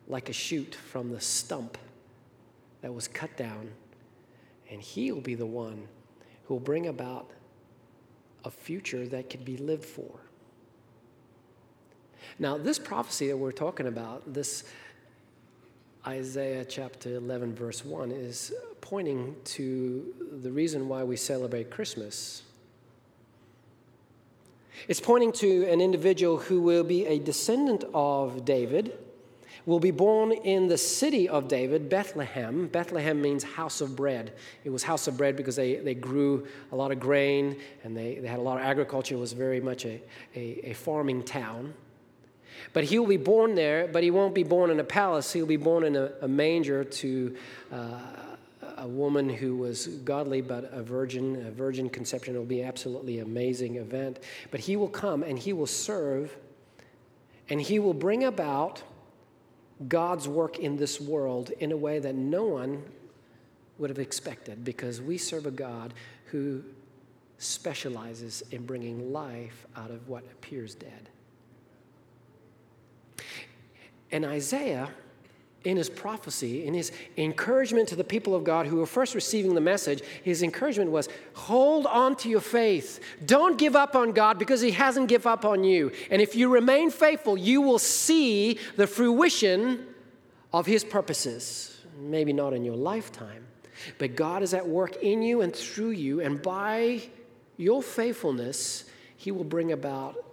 like 0.08 0.30
a 0.30 0.34
shoot 0.34 0.76
from 0.76 1.12
the 1.12 1.20
stump 1.20 1.78
that 2.82 2.94
was 2.94 3.08
cut 3.08 3.36
down. 3.36 3.72
And 4.72 4.82
He 4.82 5.12
will 5.12 5.22
be 5.22 5.36
the 5.36 5.46
one 5.46 5.88
who 6.46 6.56
will 6.56 6.62
bring 6.62 6.88
about 6.88 7.30
a 8.44 8.52
future 8.52 9.08
that 9.08 9.30
can 9.30 9.44
be 9.44 9.58
lived 9.58 9.86
for. 9.86 10.20
Now, 12.38 12.58
this 12.58 12.80
prophecy 12.80 13.28
that 13.28 13.38
we're 13.38 13.52
talking 13.52 13.88
about, 13.88 14.34
this 14.34 14.64
Isaiah 16.06 16.66
chapter 16.66 17.16
11, 17.16 17.56
verse 17.56 17.84
1, 17.84 18.12
is 18.12 18.54
pointing 18.82 19.36
to 19.46 20.14
the 20.42 20.52
reason 20.52 20.88
why 20.88 21.04
we 21.04 21.16
celebrate 21.16 21.72
Christmas. 21.72 22.44
It's 24.88 25.00
pointing 25.00 25.32
to 25.34 25.66
an 25.68 25.82
individual 25.82 26.38
who 26.38 26.62
will 26.62 26.84
be 26.84 27.06
a 27.08 27.18
descendant 27.18 27.86
of 27.94 28.46
David 28.46 28.98
will 29.66 29.80
be 29.80 29.92
born 29.92 30.32
in 30.32 30.68
the 30.68 30.78
city 30.78 31.28
of 31.28 31.48
David, 31.48 31.90
Bethlehem. 31.90 32.68
Bethlehem 32.68 33.22
means 33.22 33.44
house 33.44 33.82
of 33.82 33.96
bread. 33.96 34.34
It 34.64 34.70
was 34.70 34.84
house 34.84 35.08
of 35.08 35.18
bread 35.18 35.36
because 35.36 35.56
they, 35.56 35.76
they 35.76 35.96
grew 35.96 36.48
a 36.72 36.76
lot 36.76 36.92
of 36.92 37.00
grain 37.00 37.58
and 37.84 37.96
they, 37.96 38.16
they 38.16 38.28
had 38.28 38.40
a 38.40 38.44
lot 38.44 38.58
of 38.58 38.64
agriculture. 38.64 39.16
It 39.16 39.20
was 39.20 39.34
very 39.34 39.60
much 39.60 39.86
a, 39.86 40.02
a, 40.36 40.72
a 40.72 40.74
farming 40.74 41.24
town. 41.24 41.74
But 42.74 42.86
he 42.86 43.00
will 43.00 43.08
be 43.08 43.18
born 43.18 43.56
there, 43.56 43.88
but 43.88 44.04
he 44.04 44.12
won't 44.12 44.34
be 44.34 44.44
born 44.44 44.70
in 44.70 44.80
a 44.80 44.84
palace. 44.84 45.32
He'll 45.34 45.46
be 45.46 45.58
born 45.58 45.84
in 45.84 45.96
a, 45.96 46.12
a 46.22 46.28
manger 46.28 46.84
to 46.84 47.36
uh, 47.72 48.00
a 48.78 48.88
woman 48.88 49.30
who 49.30 49.56
was 49.56 49.88
godly 49.88 50.42
but 50.42 50.70
a 50.74 50.82
virgin. 50.82 51.46
A 51.48 51.52
virgin 51.52 51.90
conception 51.90 52.36
will 52.36 52.46
be 52.46 52.64
absolutely 52.64 53.20
amazing 53.20 53.76
event. 53.76 54.20
But 54.52 54.60
he 54.60 54.76
will 54.76 54.90
come 54.90 55.24
and 55.24 55.38
he 55.38 55.54
will 55.54 55.68
serve 55.68 56.36
and 57.50 57.62
he 57.62 57.80
will 57.80 57.94
bring 57.94 58.24
about 58.24 58.82
God's 59.88 60.28
work 60.28 60.60
in 60.60 60.78
this 60.78 61.02
world 61.02 61.52
in 61.60 61.72
a 61.72 61.78
way 61.78 62.00
that 62.00 62.16
no 62.16 62.44
one 62.46 62.84
would 63.78 63.90
have 63.90 64.00
expected 64.00 64.64
because 64.64 65.02
we 65.02 65.18
serve 65.18 65.46
a 65.46 65.52
God 65.52 65.94
who 66.28 66.64
specializes 67.38 68.44
in 68.52 68.66
bringing 68.66 69.12
life 69.12 69.66
out 69.76 69.92
of 69.92 70.08
what 70.08 70.24
appears 70.32 70.76
dead. 70.76 71.10
And 74.12 74.24
Isaiah 74.24 74.90
in 75.66 75.78
his 75.78 75.90
prophecy, 75.90 76.66
in 76.66 76.74
his 76.74 76.92
encouragement 77.18 77.90
to 77.90 77.96
the 77.96 78.04
people 78.04 78.36
of 78.36 78.44
God 78.44 78.68
who 78.68 78.78
were 78.78 78.86
first 78.86 79.16
receiving 79.16 79.56
the 79.56 79.62
message, 79.62 80.02
his 80.24 80.44
encouragement 80.44 80.92
was 80.92 81.10
hold 81.34 81.86
on 81.88 82.16
to 82.18 82.30
your 82.30 82.42
faith. 82.42 83.00
Don't 83.26 83.58
give 83.58 83.76
up 83.76 83.96
on 83.96 84.12
God 84.12 84.40
because 84.40 84.62
he 84.62 84.72
hasn't 84.72 85.08
given 85.08 85.32
up 85.32 85.44
on 85.44 85.64
you. 85.64 85.92
And 86.12 86.22
if 86.22 86.36
you 86.36 86.50
remain 86.50 86.92
faithful, 86.92 87.38
you 87.38 87.62
will 87.62 87.80
see 87.80 88.60
the 88.76 88.88
fruition 88.88 89.88
of 90.54 90.66
his 90.66 90.84
purposes. 90.84 91.82
Maybe 92.00 92.32
not 92.32 92.54
in 92.54 92.64
your 92.64 92.76
lifetime, 92.76 93.46
but 93.98 94.16
God 94.16 94.44
is 94.44 94.54
at 94.54 94.68
work 94.68 94.98
in 95.02 95.22
you 95.22 95.42
and 95.42 95.56
through 95.56 95.92
you, 95.92 96.22
and 96.22 96.42
by 96.42 97.02
your 97.58 97.82
faithfulness, 97.82 98.86
he 99.18 99.32
will 99.32 99.44
bring 99.46 99.72
about 99.72 100.24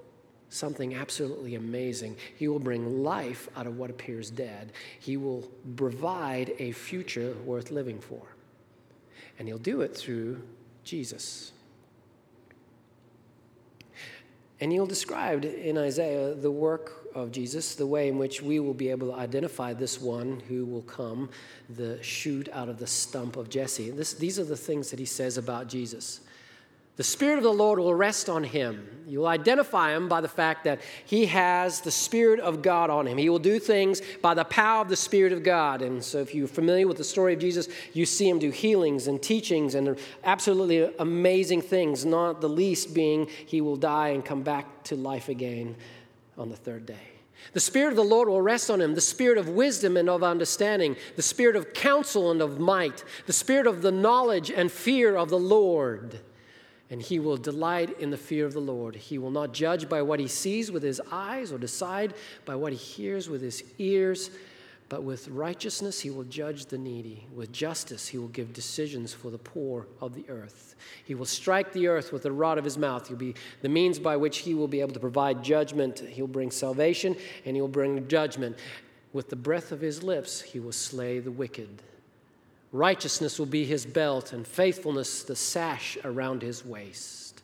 something 0.53 0.95
absolutely 0.95 1.55
amazing. 1.55 2.17
He 2.37 2.49
will 2.49 2.59
bring 2.59 3.03
life 3.03 3.49
out 3.57 3.67
of 3.67 3.79
what 3.79 3.91
appears 3.91 4.31
dead. 4.31 4.73
He 5.01 5.17
will 5.17 5.43
provide 5.77 6.55
a 6.59 6.73
future 6.73 7.35
worth 7.45 7.71
living 7.71 8.01
for. 8.01 8.23
And 9.39 9.49
he'll 9.49 9.59
do 9.59 9.81
it 9.81 9.97
through 9.97 10.43
Jesus. 10.85 11.53
And 14.61 14.71
he'll 14.71 14.87
describe 14.87 15.45
in 15.45 15.77
Isaiah 15.77 16.35
the 16.35 16.51
work 16.51 17.09
of 17.17 17.33
Jesus, 17.33 17.75
the 17.75 17.87
way 17.87 18.09
in 18.09 18.19
which 18.19 18.41
we 18.41 18.61
will 18.61 18.75
be 18.75 18.91
able 18.91 19.09
to 19.09 19.15
identify 19.15 19.73
this 19.73 20.01
one 20.01 20.41
who 20.49 20.65
will 20.65 20.83
come, 20.83 21.31
the 21.69 22.01
shoot 22.03 22.49
out 22.53 22.69
of 22.69 22.79
the 22.79 22.87
stump 22.87 23.37
of 23.37 23.51
Jesse. 23.51 23.91
This, 23.91 24.15
these 24.15 24.39
are 24.39 24.45
the 24.45 24.57
things 24.57 24.91
that 24.91 24.99
he 24.99 25.05
says 25.05 25.37
about 25.37 25.67
Jesus. 25.67 26.21
The 26.97 27.03
Spirit 27.03 27.39
of 27.39 27.45
the 27.45 27.53
Lord 27.53 27.79
will 27.79 27.95
rest 27.95 28.29
on 28.29 28.45
him. 28.45 28.87
You'll 29.07 29.27
identify 29.27 29.97
him 29.97 30.09
by 30.09 30.21
the 30.21 30.29
fact 30.29 30.65
that 30.65 30.81
he 31.07 31.27
has 31.27 31.81
the 31.81 31.91
Spirit 31.91 32.39
of 32.39 32.61
God 32.61 32.91
on 32.91 33.07
him. 33.07 33.17
He 33.17 33.31
will 33.31 33.39
do 33.39 33.59
things 33.59 34.03
by 34.21 34.35
the 34.35 34.45
power 34.45 34.83
of 34.83 34.89
the 34.89 34.97
Spirit 34.97 35.33
of 35.33 35.43
God. 35.43 35.81
And 35.81 36.05
so, 36.05 36.19
if 36.19 36.35
you're 36.35 36.47
familiar 36.47 36.87
with 36.87 36.99
the 36.99 37.05
story 37.05 37.33
of 37.33 37.41
Jesus, 37.41 37.69
you 37.95 38.05
see 38.05 38.29
him 38.29 38.39
do 38.39 38.51
healings 38.51 39.07
and 39.07 39.23
teachings 39.23 39.75
and 39.75 39.99
absolutely 40.23 40.95
amazing 40.99 41.63
things, 41.63 42.05
not 42.05 42.41
the 42.41 42.49
least 42.49 42.95
being 42.95 43.27
he 43.47 43.61
will 43.61 43.77
die 43.77 44.09
and 44.09 44.25
come 44.25 44.43
back 44.43 44.85
to 44.85 44.95
life 44.95 45.29
again 45.29 45.77
on 46.37 46.51
the 46.51 46.57
third 46.57 46.85
day. 46.85 47.09
The 47.55 47.61
Spirit 47.61 47.91
of 47.91 47.97
the 47.97 48.05
Lord 48.05 48.29
will 48.29 48.43
rest 48.43 48.71
on 48.71 48.81
him 48.81 48.95
the 48.95 49.01
Spirit 49.01 49.39
of 49.39 49.49
wisdom 49.49 49.97
and 49.97 50.09
of 50.11 50.23
understanding, 50.23 50.97
the 51.17 51.23
Spirit 51.23 51.57
of 51.57 51.73
counsel 51.73 52.31
and 52.31 52.41
of 52.41 52.61
might, 52.61 53.03
the 53.27 53.33
Spirit 53.33 53.67
of 53.67 53.81
the 53.81 53.93
knowledge 53.93 54.51
and 54.51 54.71
fear 54.71 55.17
of 55.17 55.31
the 55.31 55.39
Lord 55.39 56.21
and 56.93 57.01
he 57.01 57.19
will 57.19 57.39
delight 57.39 57.99
in 58.01 58.11
the 58.11 58.19
fear 58.19 58.45
of 58.45 58.53
the 58.53 58.61
Lord. 58.61 58.95
He 58.95 59.17
will 59.17 59.31
not 59.31 59.55
judge 59.55 59.89
by 59.89 60.03
what 60.03 60.21
he 60.21 60.29
sees 60.29 60.71
with 60.71 60.83
his 60.83 61.01
eyes 61.11 61.51
or 61.51 61.57
decide 61.57 62.13
by 62.45 62.55
what 62.55 62.71
he 62.71 62.77
hears 62.77 63.31
with 63.31 63.41
his 63.41 63.65
ears, 63.79 64.31
but 64.91 65.03
with 65.03 65.27
righteousness 65.29 66.01
he 66.01 66.11
will 66.11 66.25
judge 66.25 66.67
the 66.67 66.77
needy. 66.77 67.27
With 67.35 67.51
justice 67.51 68.09
he 68.09 68.19
will 68.19 68.29
give 68.29 68.53
decisions 68.53 69.15
for 69.15 69.31
the 69.31 69.39
poor 69.39 69.87
of 70.03 70.15
the 70.15 70.27
earth. 70.29 70.75
He 71.07 71.15
will 71.15 71.25
strike 71.25 71.73
the 71.73 71.89
earth 71.89 72.13
with 72.13 72.25
the 72.25 72.33
rod 72.33 72.59
of 72.59 72.65
his 72.65 72.77
mouth. 72.77 73.09
He'll 73.09 73.17
be 73.17 73.37
the 73.63 73.71
means 73.71 73.99
by 73.99 74.19
which 74.19 74.39
he 74.41 74.53
will 74.53 74.69
be 74.69 74.83
able 74.83 74.93
to 74.93 75.01
provide 75.01 75.43
judgment. 75.43 76.01
He'll 76.01 76.27
bring 76.27 76.51
salvation 76.51 77.17
and 77.47 77.57
he'll 77.57 77.69
bring 77.69 78.07
judgment. 78.07 78.59
With 79.15 79.31
the 79.31 79.37
breath 79.37 79.73
of 79.73 79.81
his 79.81 80.03
lips 80.03 80.43
he 80.43 80.61
will 80.61 80.73
slay 80.73 81.21
the 81.21 81.33
wicked. 81.33 81.81
Righteousness 82.73 83.39
will 83.39 83.47
be 83.47 83.67
his 83.67 83.85
belt, 83.85 84.33
and 84.33 84.47
faithfulness 84.47 85.23
the 85.23 85.37
sash 85.37 85.99
around 86.05 86.41
his 86.41 86.65
waist. 86.65 87.43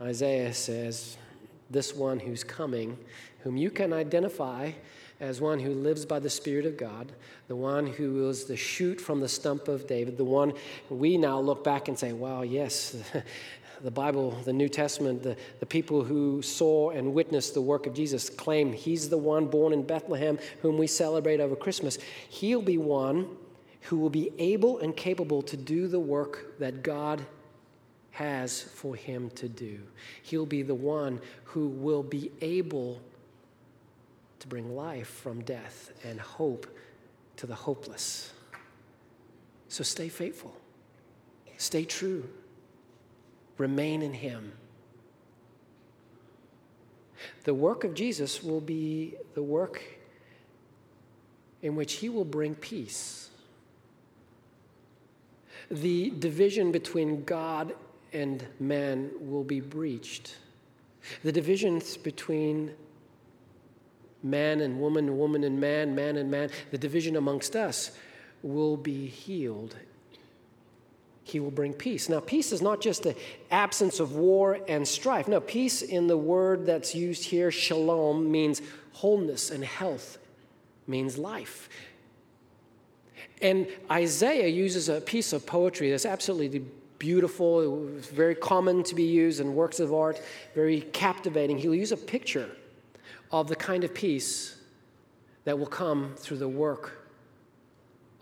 Isaiah 0.00 0.54
says, 0.54 1.18
This 1.70 1.94
one 1.94 2.18
who's 2.18 2.42
coming, 2.42 2.96
whom 3.40 3.58
you 3.58 3.70
can 3.70 3.92
identify 3.92 4.72
as 5.20 5.40
one 5.40 5.60
who 5.60 5.72
lives 5.72 6.04
by 6.04 6.18
the 6.18 6.28
Spirit 6.28 6.66
of 6.66 6.76
God, 6.76 7.12
the 7.48 7.56
one 7.56 7.86
who 7.86 8.28
is 8.28 8.44
the 8.44 8.56
shoot 8.56 9.00
from 9.00 9.20
the 9.20 9.28
stump 9.28 9.68
of 9.68 9.86
David, 9.86 10.16
the 10.18 10.24
one 10.24 10.52
we 10.90 11.16
now 11.16 11.40
look 11.40 11.64
back 11.64 11.88
and 11.88 11.98
say, 11.98 12.12
Wow, 12.12 12.42
yes, 12.42 12.96
the 13.82 13.90
Bible, 13.90 14.30
the 14.44 14.52
New 14.52 14.68
Testament, 14.68 15.22
the, 15.22 15.36
the 15.60 15.66
people 15.66 16.02
who 16.02 16.42
saw 16.42 16.90
and 16.90 17.12
witnessed 17.14 17.54
the 17.54 17.60
work 17.60 17.86
of 17.86 17.94
Jesus 17.94 18.30
claim 18.30 18.72
he's 18.72 19.08
the 19.08 19.18
one 19.18 19.46
born 19.46 19.72
in 19.72 19.82
Bethlehem 19.82 20.38
whom 20.62 20.78
we 20.78 20.86
celebrate 20.86 21.40
over 21.40 21.56
Christmas. 21.56 21.98
He'll 22.28 22.62
be 22.62 22.78
one 22.78 23.28
who 23.82 23.98
will 23.98 24.10
be 24.10 24.32
able 24.38 24.78
and 24.80 24.96
capable 24.96 25.42
to 25.42 25.56
do 25.56 25.86
the 25.88 26.00
work 26.00 26.58
that 26.58 26.82
God 26.82 27.24
has 28.10 28.62
for 28.62 28.96
him 28.96 29.30
to 29.30 29.48
do. 29.48 29.78
He'll 30.22 30.46
be 30.46 30.62
the 30.62 30.74
one 30.74 31.20
who 31.44 31.68
will 31.68 32.02
be 32.02 32.32
able 32.40 33.00
to 34.38 34.48
bring 34.48 34.74
life 34.74 35.08
from 35.08 35.42
death 35.42 35.92
and 36.02 36.18
hope 36.18 36.66
to 37.36 37.46
the 37.46 37.54
hopeless. 37.54 38.32
So 39.68 39.84
stay 39.84 40.08
faithful, 40.08 40.56
stay 41.58 41.84
true. 41.84 42.28
Remain 43.58 44.02
in 44.02 44.14
Him. 44.14 44.52
The 47.44 47.54
work 47.54 47.84
of 47.84 47.94
Jesus 47.94 48.42
will 48.42 48.60
be 48.60 49.14
the 49.34 49.42
work 49.42 49.82
in 51.62 51.76
which 51.76 51.94
he 51.94 52.08
will 52.08 52.24
bring 52.24 52.54
peace. 52.54 53.30
The 55.70 56.10
division 56.10 56.70
between 56.70 57.24
God 57.24 57.74
and 58.12 58.46
man 58.60 59.10
will 59.20 59.44
be 59.44 59.60
breached. 59.60 60.36
The 61.22 61.32
divisions 61.32 61.96
between 61.96 62.72
man 64.22 64.60
and 64.60 64.80
woman, 64.80 65.18
woman 65.18 65.44
and 65.44 65.60
man, 65.60 65.94
man 65.94 66.16
and 66.16 66.30
man, 66.30 66.50
the 66.70 66.78
division 66.78 67.16
amongst 67.16 67.56
us 67.56 67.96
will 68.42 68.76
be 68.76 69.06
healed. 69.06 69.76
He 71.26 71.40
will 71.40 71.50
bring 71.50 71.72
peace. 71.72 72.08
Now, 72.08 72.20
peace 72.20 72.52
is 72.52 72.62
not 72.62 72.80
just 72.80 73.02
the 73.02 73.16
absence 73.50 73.98
of 73.98 74.14
war 74.14 74.60
and 74.68 74.86
strife. 74.86 75.26
No, 75.26 75.40
peace 75.40 75.82
in 75.82 76.06
the 76.06 76.16
word 76.16 76.66
that's 76.66 76.94
used 76.94 77.24
here, 77.24 77.50
shalom, 77.50 78.30
means 78.30 78.62
wholeness 78.92 79.50
and 79.50 79.64
health, 79.64 80.18
means 80.86 81.18
life. 81.18 81.68
And 83.42 83.66
Isaiah 83.90 84.46
uses 84.46 84.88
a 84.88 85.00
piece 85.00 85.32
of 85.32 85.44
poetry 85.44 85.90
that's 85.90 86.06
absolutely 86.06 86.64
beautiful, 87.00 87.86
very 87.86 88.36
common 88.36 88.84
to 88.84 88.94
be 88.94 89.02
used 89.02 89.40
in 89.40 89.52
works 89.52 89.80
of 89.80 89.92
art, 89.92 90.22
very 90.54 90.82
captivating. 90.82 91.58
He'll 91.58 91.74
use 91.74 91.90
a 91.90 91.96
picture 91.96 92.48
of 93.32 93.48
the 93.48 93.56
kind 93.56 93.82
of 93.82 93.92
peace 93.92 94.54
that 95.42 95.58
will 95.58 95.66
come 95.66 96.14
through 96.16 96.38
the 96.38 96.48
work 96.48 97.05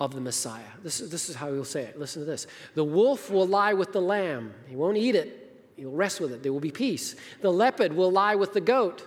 of 0.00 0.14
the 0.14 0.20
Messiah. 0.20 0.62
This 0.82 1.00
is, 1.00 1.10
this 1.10 1.28
is 1.28 1.36
how 1.36 1.52
he'll 1.52 1.64
say 1.64 1.82
it. 1.82 1.98
Listen 1.98 2.22
to 2.22 2.26
this 2.26 2.46
The 2.74 2.84
wolf 2.84 3.30
will 3.30 3.46
lie 3.46 3.74
with 3.74 3.92
the 3.92 4.00
lamb, 4.00 4.54
he 4.66 4.76
won't 4.76 4.96
eat 4.96 5.14
it, 5.14 5.68
he'll 5.76 5.90
rest 5.90 6.20
with 6.20 6.32
it. 6.32 6.42
There 6.42 6.52
will 6.52 6.60
be 6.60 6.70
peace. 6.70 7.14
The 7.40 7.52
leopard 7.52 7.92
will 7.92 8.10
lie 8.10 8.34
with 8.34 8.52
the 8.52 8.60
goat, 8.60 9.06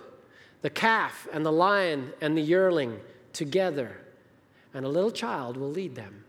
the 0.62 0.70
calf 0.70 1.28
and 1.32 1.44
the 1.44 1.52
lion 1.52 2.12
and 2.20 2.36
the 2.36 2.42
yearling 2.42 3.00
together, 3.32 4.00
and 4.74 4.84
a 4.84 4.88
little 4.88 5.10
child 5.10 5.56
will 5.56 5.70
lead 5.70 5.94
them. 5.94 6.24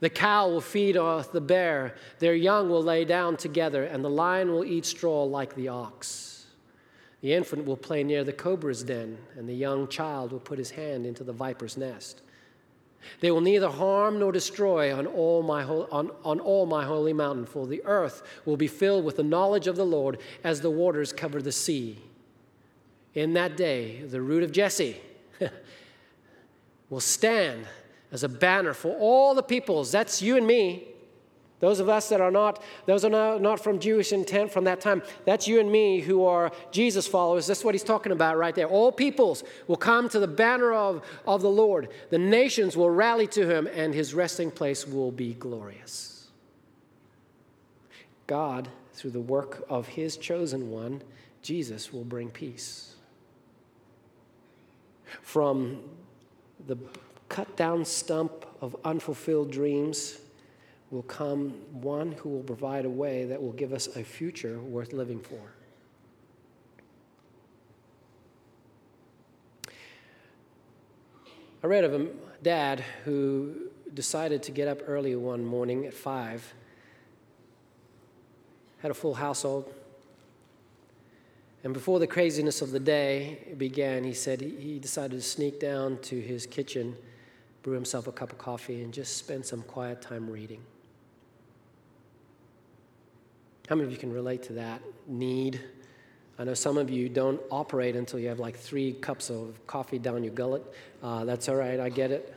The 0.00 0.10
cow 0.10 0.48
will 0.48 0.62
feed 0.62 0.96
off 0.96 1.30
the 1.30 1.42
bear, 1.42 1.94
their 2.18 2.34
young 2.34 2.70
will 2.70 2.82
lay 2.82 3.04
down 3.04 3.36
together, 3.36 3.84
and 3.84 4.02
the 4.02 4.10
lion 4.10 4.50
will 4.50 4.64
eat 4.64 4.86
straw 4.86 5.24
like 5.24 5.54
the 5.54 5.68
ox. 5.68 6.46
The 7.20 7.34
infant 7.34 7.66
will 7.66 7.76
play 7.76 8.02
near 8.02 8.24
the 8.24 8.32
cobra's 8.32 8.82
den, 8.82 9.18
and 9.36 9.46
the 9.46 9.54
young 9.54 9.88
child 9.88 10.32
will 10.32 10.40
put 10.40 10.58
his 10.58 10.70
hand 10.70 11.04
into 11.04 11.22
the 11.22 11.34
viper's 11.34 11.76
nest. 11.76 12.22
They 13.20 13.30
will 13.30 13.40
neither 13.40 13.68
harm 13.68 14.18
nor 14.18 14.32
destroy 14.32 14.94
on 14.94 15.06
all, 15.06 15.42
my 15.42 15.64
on, 15.64 16.10
on 16.24 16.40
all 16.40 16.66
my 16.66 16.84
holy 16.84 17.12
mountain, 17.12 17.46
for 17.46 17.66
the 17.66 17.82
earth 17.84 18.22
will 18.44 18.56
be 18.56 18.66
filled 18.66 19.04
with 19.04 19.16
the 19.16 19.22
knowledge 19.22 19.66
of 19.66 19.76
the 19.76 19.86
Lord 19.86 20.18
as 20.44 20.60
the 20.60 20.70
waters 20.70 21.12
cover 21.12 21.42
the 21.42 21.52
sea. 21.52 21.98
In 23.14 23.32
that 23.34 23.56
day, 23.56 24.02
the 24.02 24.20
root 24.20 24.42
of 24.42 24.52
Jesse 24.52 25.00
will 26.90 27.00
stand 27.00 27.66
as 28.12 28.22
a 28.22 28.28
banner 28.28 28.74
for 28.74 28.96
all 28.98 29.34
the 29.34 29.42
peoples. 29.42 29.90
That's 29.90 30.22
you 30.22 30.36
and 30.36 30.46
me. 30.46 30.88
Those 31.60 31.78
of 31.78 31.90
us 31.90 32.08
that 32.08 32.22
are 32.22 32.30
not, 32.30 32.62
those 32.86 33.04
are 33.04 33.38
not, 33.38 33.60
from 33.60 33.78
Jewish 33.78 34.12
intent 34.12 34.50
from 34.50 34.64
that 34.64 34.80
time, 34.80 35.02
that's 35.26 35.46
you 35.46 35.60
and 35.60 35.70
me 35.70 36.00
who 36.00 36.24
are 36.24 36.50
Jesus 36.72 37.06
followers. 37.06 37.46
That's 37.46 37.62
what 37.62 37.74
he's 37.74 37.84
talking 37.84 38.12
about 38.12 38.38
right 38.38 38.54
there. 38.54 38.66
All 38.66 38.90
peoples 38.90 39.44
will 39.68 39.76
come 39.76 40.08
to 40.08 40.18
the 40.18 40.26
banner 40.26 40.72
of, 40.72 41.04
of 41.26 41.42
the 41.42 41.50
Lord. 41.50 41.90
The 42.08 42.18
nations 42.18 42.78
will 42.78 42.88
rally 42.88 43.26
to 43.28 43.46
him, 43.46 43.68
and 43.74 43.94
his 43.94 44.14
resting 44.14 44.50
place 44.50 44.86
will 44.86 45.12
be 45.12 45.34
glorious. 45.34 46.28
God, 48.26 48.68
through 48.94 49.10
the 49.10 49.20
work 49.20 49.64
of 49.68 49.86
his 49.86 50.16
chosen 50.16 50.70
one, 50.70 51.02
Jesus, 51.42 51.92
will 51.92 52.04
bring 52.04 52.30
peace. 52.30 52.94
From 55.20 55.82
the 56.66 56.78
cut 57.28 57.54
down 57.56 57.84
stump 57.84 58.46
of 58.62 58.76
unfulfilled 58.84 59.50
dreams 59.50 60.18
will 60.90 61.02
come 61.02 61.50
one 61.70 62.12
who 62.12 62.28
will 62.28 62.42
provide 62.42 62.84
a 62.84 62.90
way 62.90 63.24
that 63.24 63.40
will 63.40 63.52
give 63.52 63.72
us 63.72 63.86
a 63.96 64.02
future 64.02 64.58
worth 64.58 64.92
living 64.92 65.20
for. 65.20 65.40
I 71.62 71.66
read 71.66 71.84
of 71.84 71.94
a 71.94 72.08
dad 72.42 72.82
who 73.04 73.68
decided 73.92 74.42
to 74.44 74.50
get 74.50 74.66
up 74.66 74.80
early 74.86 75.14
one 75.14 75.44
morning 75.44 75.84
at 75.84 75.94
five, 75.94 76.54
had 78.78 78.90
a 78.90 78.94
full 78.94 79.14
household, 79.14 79.72
and 81.62 81.74
before 81.74 81.98
the 81.98 82.06
craziness 82.06 82.62
of 82.62 82.70
the 82.70 82.80
day 82.80 83.54
began, 83.58 84.04
he 84.04 84.14
said 84.14 84.40
he 84.40 84.78
decided 84.78 85.16
to 85.16 85.22
sneak 85.22 85.60
down 85.60 85.98
to 85.98 86.18
his 86.18 86.46
kitchen, 86.46 86.96
brew 87.62 87.74
himself 87.74 88.06
a 88.06 88.12
cup 88.12 88.32
of 88.32 88.38
coffee, 88.38 88.82
and 88.82 88.94
just 88.94 89.18
spend 89.18 89.44
some 89.44 89.62
quiet 89.62 90.00
time 90.00 90.30
reading. 90.30 90.62
How 93.70 93.76
many 93.76 93.86
of 93.86 93.92
you 93.92 93.98
can 93.98 94.12
relate 94.12 94.42
to 94.42 94.54
that 94.54 94.82
need? 95.06 95.60
I 96.40 96.42
know 96.42 96.54
some 96.54 96.76
of 96.76 96.90
you 96.90 97.08
don't 97.08 97.40
operate 97.52 97.94
until 97.94 98.18
you 98.18 98.28
have 98.28 98.40
like 98.40 98.56
three 98.56 98.94
cups 98.94 99.30
of 99.30 99.64
coffee 99.68 100.00
down 100.00 100.24
your 100.24 100.34
gullet. 100.34 100.64
Uh, 101.04 101.24
that's 101.24 101.48
all 101.48 101.54
right, 101.54 101.78
I 101.78 101.88
get 101.88 102.10
it. 102.10 102.34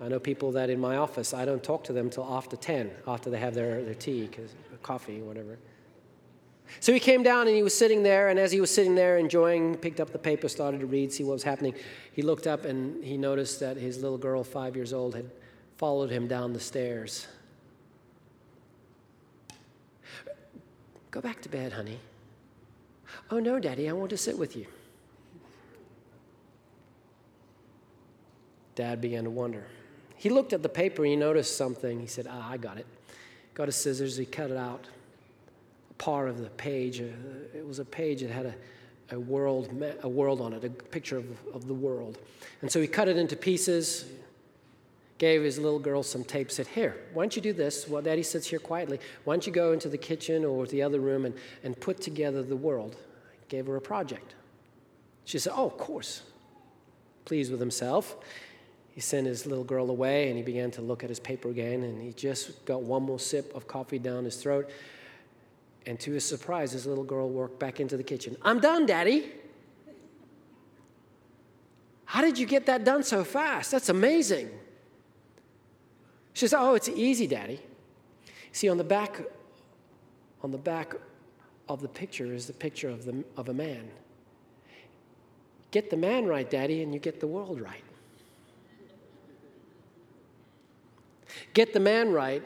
I 0.00 0.08
know 0.08 0.18
people 0.18 0.52
that 0.52 0.70
in 0.70 0.80
my 0.80 0.96
office, 0.96 1.34
I 1.34 1.44
don't 1.44 1.62
talk 1.62 1.84
to 1.84 1.92
them 1.92 2.06
until 2.06 2.24
after 2.24 2.56
10, 2.56 2.90
after 3.06 3.28
they 3.28 3.38
have 3.38 3.52
their, 3.52 3.84
their 3.84 3.92
tea, 3.92 4.26
cause, 4.34 4.54
coffee, 4.82 5.20
whatever. 5.20 5.58
So 6.80 6.94
he 6.94 6.98
came 6.98 7.22
down 7.22 7.46
and 7.46 7.54
he 7.54 7.62
was 7.62 7.76
sitting 7.76 8.02
there, 8.02 8.30
and 8.30 8.38
as 8.38 8.50
he 8.50 8.60
was 8.62 8.70
sitting 8.70 8.94
there 8.94 9.18
enjoying, 9.18 9.76
picked 9.76 10.00
up 10.00 10.12
the 10.12 10.18
paper, 10.18 10.48
started 10.48 10.80
to 10.80 10.86
read, 10.86 11.12
see 11.12 11.24
what 11.24 11.34
was 11.34 11.42
happening. 11.42 11.74
He 12.12 12.22
looked 12.22 12.46
up 12.46 12.64
and 12.64 13.04
he 13.04 13.18
noticed 13.18 13.60
that 13.60 13.76
his 13.76 14.00
little 14.00 14.16
girl, 14.16 14.42
five 14.42 14.76
years 14.76 14.94
old, 14.94 15.14
had 15.14 15.30
followed 15.76 16.08
him 16.08 16.26
down 16.26 16.54
the 16.54 16.60
stairs. 16.60 17.26
Go 21.16 21.22
back 21.22 21.40
to 21.40 21.48
bed, 21.48 21.72
honey. 21.72 21.98
Oh, 23.30 23.38
no, 23.38 23.58
Daddy, 23.58 23.88
I 23.88 23.94
want 23.94 24.10
to 24.10 24.18
sit 24.18 24.36
with 24.36 24.54
you. 24.54 24.66
Dad 28.74 29.00
began 29.00 29.24
to 29.24 29.30
wonder. 29.30 29.64
He 30.16 30.28
looked 30.28 30.52
at 30.52 30.62
the 30.62 30.68
paper 30.68 31.04
and 31.04 31.10
he 31.10 31.16
noticed 31.16 31.56
something. 31.56 32.00
He 32.00 32.06
said, 32.06 32.26
Ah, 32.28 32.50
I 32.50 32.58
got 32.58 32.76
it. 32.76 32.84
Got 33.54 33.68
his 33.68 33.76
scissors, 33.76 34.18
he 34.18 34.26
cut 34.26 34.50
it 34.50 34.58
out. 34.58 34.88
A 35.90 35.94
part 35.94 36.28
of 36.28 36.38
the 36.38 36.50
page, 36.50 37.00
uh, 37.00 37.04
it 37.54 37.66
was 37.66 37.78
a 37.78 37.86
page 37.86 38.20
that 38.20 38.30
had 38.30 38.54
a, 39.10 39.14
a, 39.14 39.18
world, 39.18 39.70
a 40.02 40.08
world 40.10 40.42
on 40.42 40.52
it, 40.52 40.64
a 40.64 40.68
picture 40.68 41.16
of, 41.16 41.24
of 41.54 41.66
the 41.66 41.72
world. 41.72 42.18
And 42.60 42.70
so 42.70 42.78
he 42.78 42.86
cut 42.86 43.08
it 43.08 43.16
into 43.16 43.36
pieces, 43.36 44.04
gave 45.18 45.42
his 45.42 45.58
little 45.58 45.78
girl 45.78 46.02
some 46.02 46.24
tape, 46.24 46.50
said, 46.50 46.66
Here, 46.66 46.96
why 47.12 47.22
don't 47.22 47.36
you 47.36 47.42
do 47.42 47.52
this? 47.52 47.88
While 47.88 48.02
daddy 48.02 48.22
sits 48.22 48.46
here 48.46 48.58
quietly, 48.58 49.00
why 49.24 49.34
don't 49.34 49.46
you 49.46 49.52
go 49.52 49.72
into 49.72 49.88
the 49.88 49.98
kitchen 49.98 50.44
or 50.44 50.66
the 50.66 50.82
other 50.82 51.00
room 51.00 51.24
and, 51.24 51.34
and 51.64 51.78
put 51.78 52.00
together 52.00 52.42
the 52.42 52.56
world? 52.56 52.96
Gave 53.48 53.66
her 53.66 53.76
a 53.76 53.80
project. 53.80 54.34
She 55.24 55.38
said, 55.38 55.52
Oh, 55.56 55.66
of 55.66 55.78
course. 55.78 56.22
Pleased 57.24 57.50
with 57.50 57.58
himself, 57.60 58.16
he 58.94 59.00
sent 59.00 59.26
his 59.26 59.46
little 59.46 59.64
girl 59.64 59.90
away 59.90 60.28
and 60.28 60.36
he 60.36 60.42
began 60.42 60.70
to 60.70 60.80
look 60.80 61.02
at 61.02 61.08
his 61.08 61.18
paper 61.18 61.50
again. 61.50 61.82
And 61.82 62.00
he 62.00 62.12
just 62.12 62.64
got 62.64 62.82
one 62.82 63.02
more 63.02 63.18
sip 63.18 63.54
of 63.54 63.66
coffee 63.66 63.98
down 63.98 64.24
his 64.24 64.36
throat. 64.36 64.70
And 65.86 65.98
to 66.00 66.12
his 66.12 66.24
surprise, 66.24 66.72
his 66.72 66.86
little 66.86 67.04
girl 67.04 67.28
walked 67.28 67.58
back 67.58 67.80
into 67.80 67.96
the 67.96 68.02
kitchen. 68.02 68.36
I'm 68.42 68.60
done, 68.60 68.86
Daddy. 68.86 69.32
How 72.04 72.22
did 72.22 72.38
you 72.38 72.46
get 72.46 72.66
that 72.66 72.84
done 72.84 73.02
so 73.02 73.24
fast? 73.24 73.72
That's 73.72 73.88
amazing. 73.88 74.50
She 76.36 76.40
says, 76.40 76.52
Oh, 76.52 76.74
it's 76.74 76.90
easy, 76.90 77.26
Daddy. 77.26 77.58
See, 78.52 78.68
on 78.68 78.76
the 78.76 78.84
back, 78.84 79.22
on 80.42 80.52
the 80.52 80.58
back 80.58 80.94
of 81.66 81.80
the 81.80 81.88
picture 81.88 82.34
is 82.34 82.46
the 82.46 82.52
picture 82.52 82.90
of, 82.90 83.06
the, 83.06 83.24
of 83.38 83.48
a 83.48 83.54
man. 83.54 83.88
Get 85.70 85.88
the 85.88 85.96
man 85.96 86.26
right, 86.26 86.48
Daddy, 86.48 86.82
and 86.82 86.92
you 86.92 87.00
get 87.00 87.20
the 87.20 87.26
world 87.26 87.58
right. 87.58 87.82
Get 91.54 91.72
the 91.72 91.80
man 91.80 92.12
right, 92.12 92.42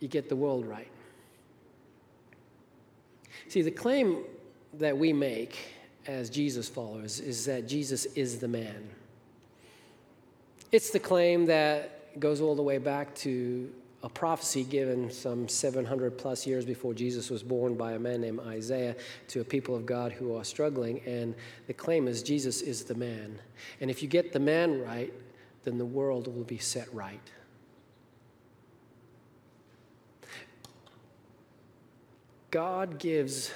you 0.00 0.08
get 0.08 0.30
the 0.30 0.36
world 0.36 0.64
right. 0.64 0.90
See, 3.48 3.60
the 3.60 3.70
claim 3.70 4.24
that 4.72 4.96
we 4.96 5.12
make 5.12 5.54
as 6.06 6.30
Jesus 6.30 6.66
followers 6.66 7.20
is 7.20 7.44
that 7.44 7.68
Jesus 7.68 8.06
is 8.14 8.38
the 8.38 8.48
man. 8.48 8.88
It's 10.72 10.88
the 10.88 10.98
claim 10.98 11.44
that 11.44 11.95
goes 12.18 12.40
all 12.40 12.54
the 12.54 12.62
way 12.62 12.78
back 12.78 13.14
to 13.16 13.72
a 14.02 14.08
prophecy 14.08 14.62
given 14.62 15.10
some 15.10 15.48
700 15.48 16.16
plus 16.16 16.46
years 16.46 16.64
before 16.64 16.94
Jesus 16.94 17.30
was 17.30 17.42
born 17.42 17.74
by 17.74 17.92
a 17.92 17.98
man 17.98 18.20
named 18.20 18.40
Isaiah 18.40 18.94
to 19.28 19.40
a 19.40 19.44
people 19.44 19.74
of 19.74 19.84
God 19.84 20.12
who 20.12 20.36
are 20.36 20.44
struggling. 20.44 21.00
And 21.06 21.34
the 21.66 21.72
claim 21.72 22.06
is 22.06 22.22
Jesus 22.22 22.62
is 22.62 22.84
the 22.84 22.94
man. 22.94 23.38
And 23.80 23.90
if 23.90 24.02
you 24.02 24.08
get 24.08 24.32
the 24.32 24.38
man 24.38 24.80
right, 24.82 25.12
then 25.64 25.78
the 25.78 25.84
world 25.84 26.32
will 26.32 26.44
be 26.44 26.58
set 26.58 26.92
right. 26.94 27.20
God 32.50 32.98
gives 32.98 33.50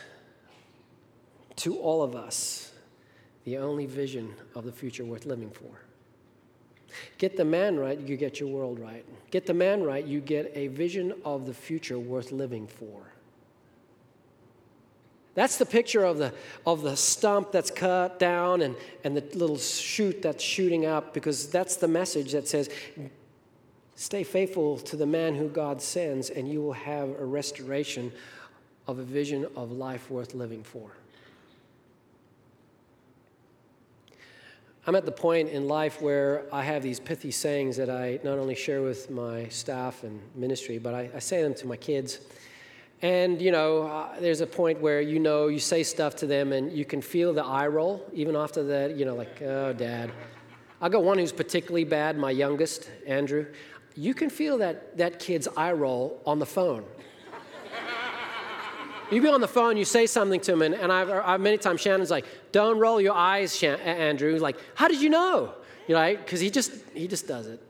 to 1.56 1.76
all 1.76 2.02
of 2.02 2.16
us 2.16 2.72
the 3.44 3.58
only 3.58 3.86
vision 3.86 4.34
of 4.54 4.64
the 4.64 4.72
future 4.72 5.04
worth 5.04 5.26
living 5.26 5.50
for. 5.50 5.89
Get 7.18 7.36
the 7.36 7.44
man 7.44 7.78
right, 7.78 7.98
you 7.98 8.16
get 8.16 8.40
your 8.40 8.48
world 8.48 8.78
right. 8.78 9.04
Get 9.30 9.46
the 9.46 9.54
man 9.54 9.82
right, 9.82 10.04
you 10.04 10.20
get 10.20 10.52
a 10.54 10.68
vision 10.68 11.14
of 11.24 11.46
the 11.46 11.54
future 11.54 11.98
worth 11.98 12.32
living 12.32 12.66
for. 12.66 13.02
That's 15.34 15.58
the 15.58 15.66
picture 15.66 16.04
of 16.04 16.18
the, 16.18 16.34
of 16.66 16.82
the 16.82 16.96
stump 16.96 17.52
that's 17.52 17.70
cut 17.70 18.18
down 18.18 18.62
and, 18.62 18.76
and 19.04 19.16
the 19.16 19.22
little 19.36 19.58
shoot 19.58 20.22
that's 20.22 20.42
shooting 20.42 20.86
up, 20.86 21.14
because 21.14 21.48
that's 21.48 21.76
the 21.76 21.88
message 21.88 22.32
that 22.32 22.48
says, 22.48 22.68
Stay 23.94 24.24
faithful 24.24 24.78
to 24.78 24.96
the 24.96 25.06
man 25.06 25.34
who 25.34 25.46
God 25.48 25.82
sends, 25.82 26.30
and 26.30 26.50
you 26.50 26.62
will 26.62 26.72
have 26.72 27.10
a 27.20 27.24
restoration 27.24 28.10
of 28.86 28.98
a 28.98 29.02
vision 29.02 29.46
of 29.54 29.70
life 29.72 30.10
worth 30.10 30.34
living 30.34 30.62
for. 30.62 30.90
I'm 34.86 34.94
at 34.94 35.04
the 35.04 35.12
point 35.12 35.50
in 35.50 35.68
life 35.68 36.00
where 36.00 36.46
I 36.50 36.62
have 36.62 36.82
these 36.82 36.98
pithy 36.98 37.30
sayings 37.30 37.76
that 37.76 37.90
I 37.90 38.18
not 38.24 38.38
only 38.38 38.54
share 38.54 38.80
with 38.80 39.10
my 39.10 39.46
staff 39.48 40.04
and 40.04 40.20
ministry, 40.34 40.78
but 40.78 40.94
I, 40.94 41.10
I 41.14 41.18
say 41.18 41.42
them 41.42 41.52
to 41.56 41.66
my 41.66 41.76
kids. 41.76 42.18
And, 43.02 43.42
you 43.42 43.52
know, 43.52 43.82
uh, 43.82 44.18
there's 44.20 44.40
a 44.40 44.46
point 44.46 44.80
where, 44.80 45.02
you 45.02 45.18
know, 45.18 45.48
you 45.48 45.58
say 45.58 45.82
stuff 45.82 46.16
to 46.16 46.26
them 46.26 46.52
and 46.54 46.72
you 46.72 46.86
can 46.86 47.02
feel 47.02 47.34
the 47.34 47.44
eye 47.44 47.66
roll, 47.66 48.06
even 48.14 48.34
after 48.34 48.62
that, 48.64 48.96
you 48.96 49.04
know, 49.04 49.14
like, 49.14 49.42
oh, 49.42 49.74
dad. 49.74 50.10
I 50.80 50.88
got 50.88 51.04
one 51.04 51.18
who's 51.18 51.32
particularly 51.32 51.84
bad, 51.84 52.16
my 52.16 52.30
youngest, 52.30 52.90
Andrew. 53.06 53.46
You 53.96 54.14
can 54.14 54.30
feel 54.30 54.56
that, 54.58 54.96
that 54.96 55.18
kid's 55.18 55.46
eye 55.58 55.72
roll 55.72 56.22
on 56.24 56.38
the 56.38 56.46
phone. 56.46 56.84
You 59.12 59.22
be 59.22 59.28
on 59.28 59.40
the 59.40 59.48
phone, 59.48 59.76
you 59.76 59.84
say 59.84 60.06
something 60.06 60.40
to 60.40 60.52
him, 60.52 60.62
and, 60.62 60.74
and 60.74 60.92
I've, 60.92 61.10
I've, 61.10 61.40
many 61.40 61.58
times 61.58 61.80
Shannon's 61.80 62.10
like, 62.10 62.24
"Don't 62.52 62.78
roll 62.78 63.00
your 63.00 63.14
eyes, 63.14 63.56
Shan- 63.56 63.80
Andrew." 63.80 64.38
Like, 64.38 64.56
how 64.74 64.88
did 64.88 65.00
you 65.00 65.10
know? 65.10 65.54
You 65.88 65.94
know, 65.94 66.16
because 66.16 66.40
he 66.40 66.50
just 66.50 66.72
he 66.94 67.08
just 67.08 67.26
does 67.26 67.46
it. 67.46 67.60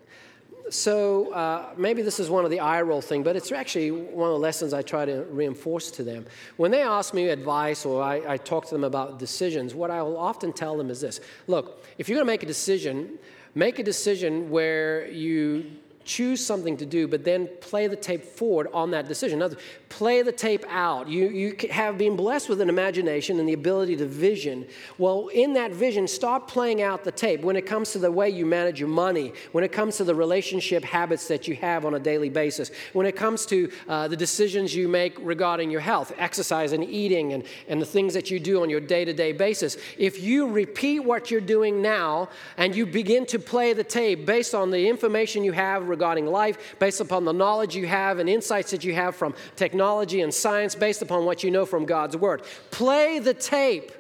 So 0.71 1.33
uh, 1.33 1.71
maybe 1.77 2.03
this 2.03 2.21
is 2.21 2.31
one 2.31 2.45
of 2.45 2.51
the 2.51 2.61
eye 2.61 2.83
roll 2.83 3.01
thing, 3.01 3.25
but 3.25 3.35
it's 3.35 3.51
actually 3.51 3.91
one 3.91 4.29
of 4.29 4.35
the 4.35 4.39
lessons 4.39 4.73
I 4.73 4.83
try 4.83 5.05
to 5.05 5.25
reinforce 5.31 5.91
to 5.93 6.05
them. 6.05 6.27
When 6.59 6.71
they 6.71 6.83
ask 6.83 7.13
me 7.13 7.29
advice 7.29 7.85
or 7.85 8.03
I, 8.03 8.35
I 8.35 8.37
talk 8.37 8.67
to 8.67 8.75
them 8.75 8.85
about 8.85 9.19
decisions, 9.19 9.75
what 9.75 9.91
I 9.91 10.01
will 10.03 10.17
often 10.17 10.53
tell 10.53 10.77
them 10.77 10.91
is 10.91 11.01
this: 11.01 11.21
Look, 11.47 11.85
if 11.99 12.09
you're 12.09 12.17
going 12.17 12.27
to 12.27 12.33
make 12.33 12.43
a 12.43 12.47
decision, 12.47 13.19
make 13.55 13.79
a 13.79 13.83
decision 13.83 14.51
where 14.51 15.09
you 15.09 15.73
choose 16.05 16.45
something 16.45 16.77
to 16.79 16.87
do, 16.87 17.07
but 17.07 17.25
then 17.25 17.49
play 17.61 17.87
the 17.87 17.97
tape 17.97 18.25
forward 18.25 18.69
on 18.73 18.91
that 18.93 19.07
decision. 19.07 19.43
Other, 19.43 19.57
play 19.89 20.23
the 20.23 20.33
tape 20.33 20.65
out. 20.69 21.09
You, 21.09 21.29
you 21.29 21.57
have 21.71 21.99
been 21.99 22.17
blessed 22.17 22.49
with 22.49 22.61
an 22.61 22.69
imagination 22.69 23.39
and 23.39 23.49
the 23.49 23.53
ability 23.53 23.97
to 23.97 24.07
vision. 24.07 24.67
Well, 24.99 25.29
in 25.29 25.53
that 25.55 25.73
vision, 25.73 26.09
start 26.09 26.49
playing 26.49 26.81
out 26.81 27.05
the 27.05 27.13
tape 27.13 27.43
when 27.43 27.57
it 27.57 27.67
comes 27.67 27.93
to 27.93 27.99
the 27.99 28.11
way 28.11 28.31
you 28.31 28.47
manage 28.47 28.81
your 28.81 28.89
money, 28.89 29.33
when 29.53 29.63
it 29.63 29.73
comes 29.73 29.97
to 29.99 30.05
the 30.05 30.15
relationship 30.15 30.85
habits 30.85 31.29
that 31.29 31.47
you 31.47 31.55
have 31.57 31.85
on 31.85 31.95
a 31.95 32.01
daily 32.01 32.31
basis, 32.31 32.71
when 32.93 33.07
it 33.07 33.15
comes 33.15 33.45
to 33.47 33.71
uh, 33.89 34.09
the 34.09 34.17
decisions 34.17 34.75
you 34.75 34.89
make 34.89 35.17
regarding 35.21 35.71
your 35.71 35.81
health, 35.81 36.13
exercise 36.17 36.73
and 36.73 36.85
eating, 36.85 37.35
and, 37.35 37.45
and 37.69 37.81
the 37.81 37.87
things 37.87 38.15
that 38.15 38.31
you 38.31 38.41
do 38.41 38.63
on 38.63 38.71
your 38.71 38.81
day 38.81 39.05
to 39.05 39.13
day 39.13 39.33
basis. 39.33 39.77
If 39.99 40.23
you 40.23 40.49
repeat 40.49 41.01
what 41.01 41.31
you're 41.31 41.41
doing 41.41 41.83
now 41.83 42.31
and 42.57 42.75
you 42.75 42.87
begin 42.87 43.27
to 43.27 43.39
play 43.39 43.75
the 43.75 43.85
tape 43.85 44.25
based 44.25 44.55
on 44.55 44.71
the 44.71 44.89
information 44.89 45.45
you 45.45 45.53
have 45.53 45.90
regarding 45.91 46.27
life, 46.27 46.77
based 46.79 47.01
upon 47.01 47.25
the 47.27 47.33
knowledge 47.33 47.77
you 47.77 47.87
have 47.87 48.19
and 48.19 48.29
insights 48.29 48.71
that 48.71 48.85
you 48.85 48.95
have 48.95 49.15
from 49.15 49.35
technology 49.57 50.23
and 50.23 50.33
science, 50.33 50.75
based 50.75 51.03
upon 51.03 51.27
what 51.27 51.45
you 51.45 51.51
know 51.51 51.67
from 51.67 51.85
God's 51.85 52.17
Word. 52.17 52.43
Play 52.71 53.19
the 53.19 53.35
tape. 53.35 53.93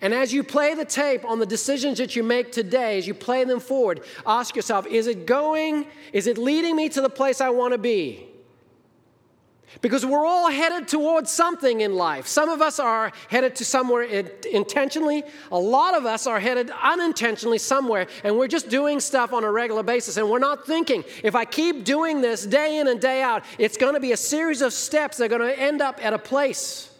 And 0.00 0.12
as 0.12 0.32
you 0.32 0.42
play 0.42 0.74
the 0.74 0.84
tape 0.84 1.24
on 1.24 1.38
the 1.38 1.46
decisions 1.46 1.98
that 1.98 2.16
you 2.16 2.22
make 2.22 2.52
today, 2.52 2.98
as 2.98 3.06
you 3.06 3.14
play 3.14 3.44
them 3.44 3.60
forward, 3.60 4.00
ask 4.26 4.56
yourself 4.56 4.86
is 4.86 5.06
it 5.06 5.26
going, 5.26 5.86
is 6.12 6.26
it 6.26 6.38
leading 6.38 6.76
me 6.76 6.88
to 6.90 7.00
the 7.00 7.10
place 7.10 7.40
I 7.40 7.50
want 7.50 7.72
to 7.72 7.78
be? 7.78 8.28
Because 9.80 10.06
we're 10.06 10.24
all 10.24 10.50
headed 10.50 10.88
towards 10.88 11.30
something 11.30 11.80
in 11.80 11.94
life. 11.94 12.26
Some 12.26 12.48
of 12.48 12.62
us 12.62 12.78
are 12.78 13.12
headed 13.28 13.56
to 13.56 13.64
somewhere 13.64 14.02
intentionally. 14.02 15.24
A 15.50 15.58
lot 15.58 15.94
of 15.94 16.06
us 16.06 16.26
are 16.26 16.40
headed 16.40 16.70
unintentionally 16.82 17.58
somewhere, 17.58 18.06
and 18.22 18.36
we're 18.38 18.48
just 18.48 18.68
doing 18.68 19.00
stuff 19.00 19.32
on 19.32 19.44
a 19.44 19.50
regular 19.50 19.82
basis. 19.82 20.16
And 20.16 20.30
we're 20.30 20.38
not 20.38 20.66
thinking, 20.66 21.04
if 21.22 21.34
I 21.34 21.44
keep 21.44 21.84
doing 21.84 22.20
this 22.20 22.46
day 22.46 22.78
in 22.78 22.88
and 22.88 23.00
day 23.00 23.22
out, 23.22 23.44
it's 23.58 23.76
going 23.76 23.94
to 23.94 24.00
be 24.00 24.12
a 24.12 24.16
series 24.16 24.62
of 24.62 24.72
steps 24.72 25.18
that 25.18 25.24
are 25.24 25.38
going 25.38 25.54
to 25.54 25.58
end 25.58 25.82
up 25.82 26.04
at 26.04 26.12
a 26.12 26.18
place. 26.18 26.90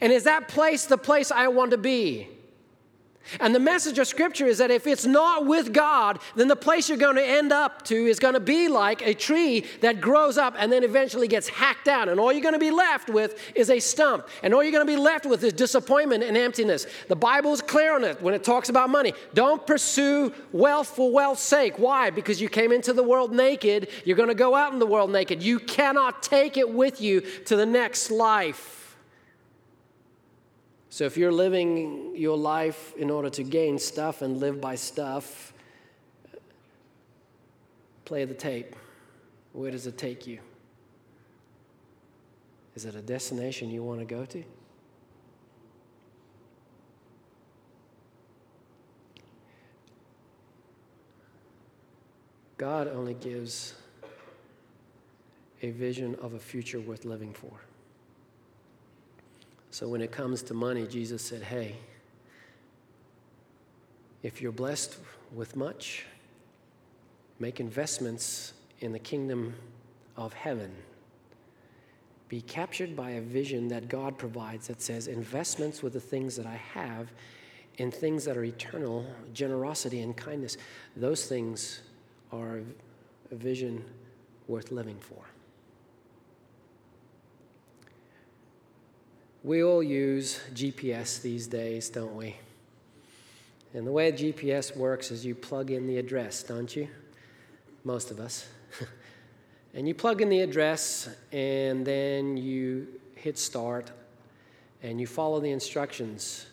And 0.00 0.12
is 0.12 0.24
that 0.24 0.48
place 0.48 0.86
the 0.86 0.98
place 0.98 1.30
I 1.30 1.48
want 1.48 1.70
to 1.72 1.78
be? 1.78 2.28
And 3.40 3.54
the 3.54 3.60
message 3.60 3.98
of 3.98 4.06
Scripture 4.06 4.46
is 4.46 4.58
that 4.58 4.70
if 4.70 4.86
it's 4.86 5.06
not 5.06 5.46
with 5.46 5.72
God, 5.72 6.18
then 6.34 6.48
the 6.48 6.56
place 6.56 6.88
you're 6.88 6.98
going 6.98 7.16
to 7.16 7.26
end 7.26 7.52
up 7.52 7.82
to 7.86 7.94
is 7.94 8.18
going 8.18 8.34
to 8.34 8.40
be 8.40 8.68
like 8.68 9.02
a 9.02 9.14
tree 9.14 9.64
that 9.80 10.00
grows 10.00 10.36
up 10.36 10.54
and 10.58 10.70
then 10.70 10.84
eventually 10.84 11.28
gets 11.28 11.48
hacked 11.48 11.84
down. 11.84 12.08
And 12.08 12.20
all 12.20 12.32
you're 12.32 12.42
going 12.42 12.54
to 12.54 12.60
be 12.60 12.70
left 12.70 13.08
with 13.08 13.38
is 13.54 13.70
a 13.70 13.78
stump. 13.78 14.28
And 14.42 14.52
all 14.52 14.62
you're 14.62 14.72
going 14.72 14.86
to 14.86 14.92
be 14.92 15.00
left 15.00 15.24
with 15.24 15.42
is 15.44 15.52
disappointment 15.52 16.24
and 16.24 16.36
emptiness. 16.36 16.86
The 17.08 17.16
Bible 17.16 17.52
is 17.52 17.62
clear 17.62 17.94
on 17.94 18.04
it 18.04 18.20
when 18.20 18.34
it 18.34 18.44
talks 18.44 18.68
about 18.68 18.90
money. 18.90 19.14
Don't 19.34 19.66
pursue 19.66 20.32
wealth 20.52 20.88
for 20.88 21.10
wealth's 21.10 21.42
sake. 21.42 21.78
Why? 21.78 22.10
Because 22.10 22.40
you 22.40 22.48
came 22.48 22.72
into 22.72 22.92
the 22.92 23.02
world 23.02 23.32
naked. 23.32 23.88
You're 24.04 24.16
going 24.16 24.28
to 24.28 24.34
go 24.34 24.54
out 24.54 24.72
in 24.72 24.78
the 24.78 24.86
world 24.86 25.10
naked. 25.10 25.42
You 25.42 25.58
cannot 25.58 26.22
take 26.22 26.56
it 26.56 26.68
with 26.68 27.00
you 27.00 27.20
to 27.46 27.56
the 27.56 27.66
next 27.66 28.10
life. 28.10 28.81
So 30.92 31.04
if 31.04 31.16
you're 31.16 31.32
living 31.32 32.14
your 32.14 32.36
life 32.36 32.92
in 32.98 33.08
order 33.08 33.30
to 33.30 33.42
gain 33.42 33.78
stuff 33.78 34.20
and 34.20 34.36
live 34.36 34.60
by 34.60 34.74
stuff, 34.74 35.54
play 38.04 38.26
the 38.26 38.34
tape. 38.34 38.76
Where 39.54 39.70
does 39.70 39.86
it 39.86 39.96
take 39.96 40.26
you? 40.26 40.38
Is 42.74 42.84
it 42.84 42.94
a 42.94 43.00
destination 43.00 43.70
you 43.70 43.82
want 43.82 44.00
to 44.00 44.04
go 44.04 44.26
to? 44.26 44.44
God 52.58 52.86
only 52.88 53.14
gives 53.14 53.72
a 55.62 55.70
vision 55.70 56.16
of 56.16 56.34
a 56.34 56.38
future 56.38 56.80
worth 56.80 57.06
living 57.06 57.32
for. 57.32 57.71
So 59.72 59.88
when 59.88 60.02
it 60.02 60.12
comes 60.12 60.42
to 60.42 60.54
money, 60.54 60.86
Jesus 60.86 61.22
said, 61.22 61.42
Hey, 61.42 61.76
if 64.22 64.42
you're 64.42 64.52
blessed 64.52 64.96
with 65.34 65.56
much, 65.56 66.04
make 67.38 67.58
investments 67.58 68.52
in 68.80 68.92
the 68.92 68.98
kingdom 68.98 69.54
of 70.14 70.34
heaven. 70.34 70.70
Be 72.28 72.42
captured 72.42 72.94
by 72.94 73.12
a 73.12 73.22
vision 73.22 73.68
that 73.68 73.88
God 73.88 74.18
provides 74.18 74.68
that 74.68 74.82
says, 74.82 75.06
investments 75.06 75.82
with 75.82 75.94
the 75.94 76.00
things 76.00 76.36
that 76.36 76.46
I 76.46 76.60
have 76.74 77.10
in 77.78 77.90
things 77.90 78.26
that 78.26 78.36
are 78.36 78.44
eternal, 78.44 79.06
generosity 79.32 80.02
and 80.02 80.14
kindness. 80.14 80.58
Those 80.96 81.24
things 81.24 81.80
are 82.30 82.60
a 83.30 83.34
vision 83.34 83.82
worth 84.48 84.70
living 84.70 84.98
for. 85.00 85.31
We 89.44 89.64
all 89.64 89.82
use 89.82 90.38
GPS 90.54 91.20
these 91.20 91.48
days, 91.48 91.88
don't 91.88 92.14
we? 92.14 92.36
And 93.74 93.84
the 93.84 93.90
way 93.90 94.12
GPS 94.12 94.76
works 94.76 95.10
is 95.10 95.26
you 95.26 95.34
plug 95.34 95.72
in 95.72 95.88
the 95.88 95.98
address, 95.98 96.44
don't 96.44 96.74
you? 96.76 96.86
Most 97.82 98.12
of 98.12 98.20
us. 98.20 98.46
and 99.74 99.88
you 99.88 99.94
plug 99.94 100.22
in 100.22 100.28
the 100.28 100.42
address, 100.42 101.08
and 101.32 101.84
then 101.84 102.36
you 102.36 102.86
hit 103.16 103.36
start, 103.36 103.90
and 104.80 105.00
you 105.00 105.08
follow 105.08 105.40
the 105.40 105.50
instructions. 105.50 106.46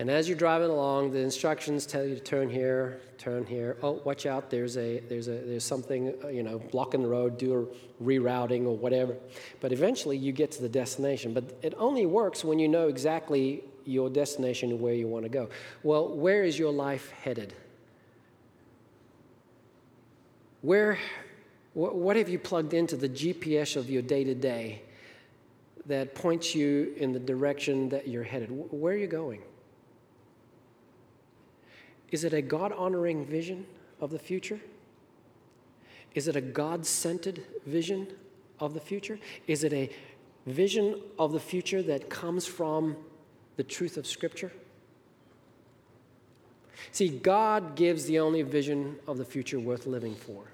And 0.00 0.08
as 0.08 0.30
you're 0.30 0.38
driving 0.38 0.70
along, 0.70 1.10
the 1.10 1.18
instructions 1.18 1.84
tell 1.84 2.02
you 2.02 2.14
to 2.14 2.22
turn 2.22 2.48
here, 2.48 3.02
turn 3.18 3.44
here. 3.44 3.76
Oh, 3.82 4.00
watch 4.02 4.24
out! 4.24 4.48
There's 4.48 4.78
a 4.78 5.00
there's 5.00 5.28
a 5.28 5.32
there's 5.32 5.62
something 5.62 6.14
uh, 6.24 6.28
you 6.28 6.42
know 6.42 6.58
blocking 6.58 7.02
the 7.02 7.08
road. 7.08 7.36
Do 7.36 7.68
a 8.00 8.02
rerouting 8.02 8.64
or 8.64 8.74
whatever. 8.74 9.14
But 9.60 9.72
eventually, 9.72 10.16
you 10.16 10.32
get 10.32 10.52
to 10.52 10.62
the 10.62 10.70
destination. 10.70 11.34
But 11.34 11.54
it 11.60 11.74
only 11.76 12.06
works 12.06 12.42
when 12.42 12.58
you 12.58 12.66
know 12.66 12.88
exactly 12.88 13.62
your 13.84 14.08
destination 14.08 14.70
and 14.70 14.80
where 14.80 14.94
you 14.94 15.06
want 15.06 15.26
to 15.26 15.28
go. 15.28 15.50
Well, 15.82 16.08
where 16.08 16.44
is 16.44 16.58
your 16.58 16.72
life 16.72 17.10
headed? 17.22 17.52
Where, 20.62 20.98
what 21.74 22.16
have 22.16 22.30
you 22.30 22.38
plugged 22.38 22.72
into 22.72 22.96
the 22.96 23.08
GPS 23.08 23.76
of 23.76 23.90
your 23.90 24.00
day 24.00 24.24
to 24.24 24.34
day 24.34 24.80
that 25.84 26.14
points 26.14 26.54
you 26.54 26.94
in 26.96 27.12
the 27.12 27.20
direction 27.20 27.90
that 27.90 28.08
you're 28.08 28.24
headed? 28.24 28.48
Where 28.50 28.94
are 28.94 28.96
you 28.96 29.06
going? 29.06 29.42
Is 32.10 32.24
it 32.24 32.32
a 32.32 32.42
God 32.42 32.72
honoring 32.72 33.24
vision 33.24 33.66
of 34.00 34.10
the 34.10 34.18
future? 34.18 34.60
Is 36.14 36.26
it 36.26 36.36
a 36.36 36.40
God 36.40 36.84
centered 36.84 37.42
vision 37.66 38.08
of 38.58 38.74
the 38.74 38.80
future? 38.80 39.18
Is 39.46 39.62
it 39.64 39.72
a 39.72 39.90
vision 40.46 41.00
of 41.18 41.32
the 41.32 41.40
future 41.40 41.82
that 41.82 42.10
comes 42.10 42.46
from 42.46 42.96
the 43.56 43.62
truth 43.62 43.96
of 43.96 44.06
Scripture? 44.06 44.52
See, 46.92 47.08
God 47.08 47.76
gives 47.76 48.06
the 48.06 48.18
only 48.18 48.42
vision 48.42 48.98
of 49.06 49.18
the 49.18 49.24
future 49.24 49.60
worth 49.60 49.86
living 49.86 50.14
for. 50.14 50.49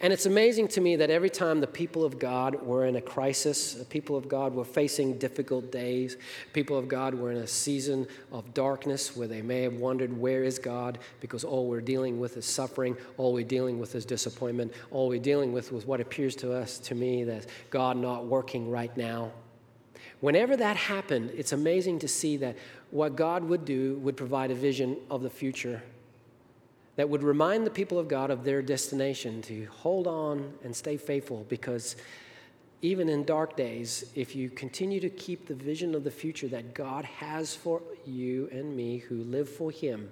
And 0.00 0.12
it's 0.12 0.26
amazing 0.26 0.68
to 0.68 0.80
me 0.80 0.96
that 0.96 1.10
every 1.10 1.30
time 1.30 1.60
the 1.60 1.66
people 1.66 2.04
of 2.04 2.18
God 2.18 2.62
were 2.62 2.86
in 2.86 2.96
a 2.96 3.00
crisis, 3.00 3.74
the 3.74 3.84
people 3.84 4.16
of 4.16 4.28
God 4.28 4.54
were 4.54 4.64
facing 4.64 5.18
difficult 5.18 5.72
days, 5.72 6.16
people 6.52 6.76
of 6.76 6.88
God 6.88 7.14
were 7.14 7.30
in 7.30 7.38
a 7.38 7.46
season 7.46 8.06
of 8.32 8.54
darkness 8.54 9.16
where 9.16 9.28
they 9.28 9.42
may 9.42 9.62
have 9.62 9.74
wondered, 9.74 10.16
where 10.16 10.44
is 10.44 10.58
God? 10.58 10.98
Because 11.20 11.44
all 11.44 11.68
we're 11.68 11.80
dealing 11.80 12.20
with 12.20 12.36
is 12.36 12.46
suffering, 12.46 12.96
all 13.16 13.32
we're 13.32 13.44
dealing 13.44 13.78
with 13.78 13.94
is 13.94 14.04
disappointment, 14.04 14.72
all 14.90 15.08
we're 15.08 15.20
dealing 15.20 15.52
with 15.52 15.72
was 15.72 15.86
what 15.86 16.00
appears 16.00 16.36
to 16.36 16.52
us, 16.52 16.78
to 16.78 16.94
me, 16.94 17.24
that 17.24 17.46
God 17.70 17.96
not 17.96 18.26
working 18.26 18.70
right 18.70 18.96
now. 18.96 19.32
Whenever 20.20 20.56
that 20.56 20.76
happened, 20.76 21.30
it's 21.36 21.52
amazing 21.52 21.98
to 21.98 22.08
see 22.08 22.36
that 22.38 22.56
what 22.90 23.16
God 23.16 23.44
would 23.44 23.64
do 23.64 23.96
would 23.98 24.16
provide 24.16 24.50
a 24.50 24.54
vision 24.54 24.96
of 25.10 25.22
the 25.22 25.30
future 25.30 25.82
that 26.96 27.08
would 27.08 27.22
remind 27.22 27.66
the 27.66 27.70
people 27.70 27.98
of 27.98 28.08
God 28.08 28.30
of 28.30 28.42
their 28.44 28.62
destination 28.62 29.42
to 29.42 29.66
hold 29.66 30.06
on 30.06 30.54
and 30.64 30.74
stay 30.74 30.96
faithful 30.96 31.44
because 31.48 31.96
even 32.82 33.08
in 33.08 33.24
dark 33.24 33.56
days, 33.56 34.10
if 34.14 34.36
you 34.36 34.50
continue 34.50 35.00
to 35.00 35.10
keep 35.10 35.46
the 35.46 35.54
vision 35.54 35.94
of 35.94 36.04
the 36.04 36.10
future 36.10 36.48
that 36.48 36.74
God 36.74 37.04
has 37.04 37.54
for 37.54 37.82
you 38.04 38.48
and 38.52 38.76
me 38.76 38.98
who 38.98 39.22
live 39.24 39.48
for 39.48 39.70
Him, 39.70 40.10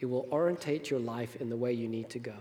it 0.00 0.06
will 0.06 0.26
orientate 0.32 0.90
your 0.90 1.00
life 1.00 1.36
in 1.36 1.48
the 1.48 1.56
way 1.56 1.72
you 1.72 1.88
need 1.88 2.10
to 2.10 2.18
go. 2.18 2.34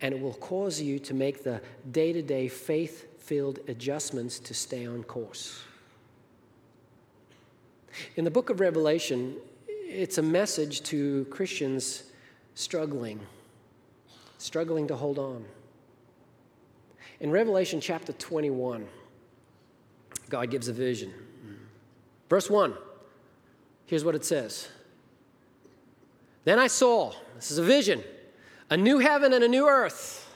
And 0.00 0.14
it 0.14 0.20
will 0.20 0.34
cause 0.34 0.80
you 0.80 0.98
to 1.00 1.14
make 1.14 1.44
the 1.44 1.60
day 1.90 2.12
to 2.12 2.22
day 2.22 2.48
faith 2.48 3.20
filled 3.20 3.60
adjustments 3.68 4.38
to 4.40 4.54
stay 4.54 4.86
on 4.86 5.02
course. 5.04 5.62
In 8.16 8.24
the 8.24 8.30
book 8.30 8.50
of 8.50 8.60
Revelation, 8.60 9.36
it's 9.88 10.18
a 10.18 10.22
message 10.22 10.82
to 10.82 11.24
Christians 11.30 12.04
struggling, 12.54 13.20
struggling 14.36 14.86
to 14.88 14.96
hold 14.96 15.18
on. 15.18 15.44
In 17.20 17.30
Revelation 17.30 17.80
chapter 17.80 18.12
21, 18.12 18.86
God 20.28 20.50
gives 20.50 20.68
a 20.68 20.74
vision. 20.74 21.12
Verse 22.28 22.50
1, 22.50 22.74
here's 23.86 24.04
what 24.04 24.14
it 24.14 24.24
says 24.26 24.68
Then 26.44 26.58
I 26.58 26.66
saw, 26.66 27.14
this 27.36 27.50
is 27.50 27.56
a 27.56 27.64
vision, 27.64 28.04
a 28.68 28.76
new 28.76 28.98
heaven 28.98 29.32
and 29.32 29.42
a 29.42 29.48
new 29.48 29.66
earth. 29.66 30.26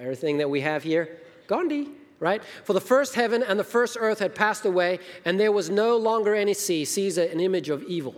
Everything 0.00 0.38
that 0.38 0.50
we 0.50 0.62
have 0.62 0.82
here, 0.82 1.20
Gandhi, 1.46 1.88
right? 2.18 2.42
For 2.64 2.72
the 2.72 2.80
first 2.80 3.14
heaven 3.14 3.42
and 3.42 3.60
the 3.60 3.64
first 3.64 3.96
earth 4.00 4.18
had 4.18 4.34
passed 4.34 4.64
away, 4.64 4.98
and 5.24 5.38
there 5.38 5.52
was 5.52 5.70
no 5.70 5.96
longer 5.96 6.34
any 6.34 6.54
sea. 6.54 6.84
Sea 6.84 7.06
is 7.06 7.18
an 7.18 7.38
image 7.38 7.68
of 7.68 7.82
evil. 7.84 8.16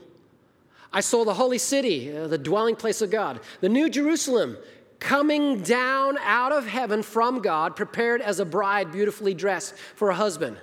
I 0.92 1.00
saw 1.00 1.24
the 1.24 1.34
holy 1.34 1.58
city, 1.58 2.14
uh, 2.14 2.26
the 2.26 2.38
dwelling 2.38 2.76
place 2.76 3.00
of 3.00 3.10
God, 3.10 3.40
the 3.60 3.68
new 3.68 3.88
Jerusalem, 3.88 4.58
coming 4.98 5.62
down 5.62 6.18
out 6.18 6.52
of 6.52 6.66
heaven 6.66 7.02
from 7.02 7.40
God, 7.40 7.74
prepared 7.74 8.20
as 8.20 8.38
a 8.38 8.44
bride 8.44 8.92
beautifully 8.92 9.34
dressed 9.34 9.74
for 9.96 10.10
a 10.10 10.14
husband. 10.14 10.58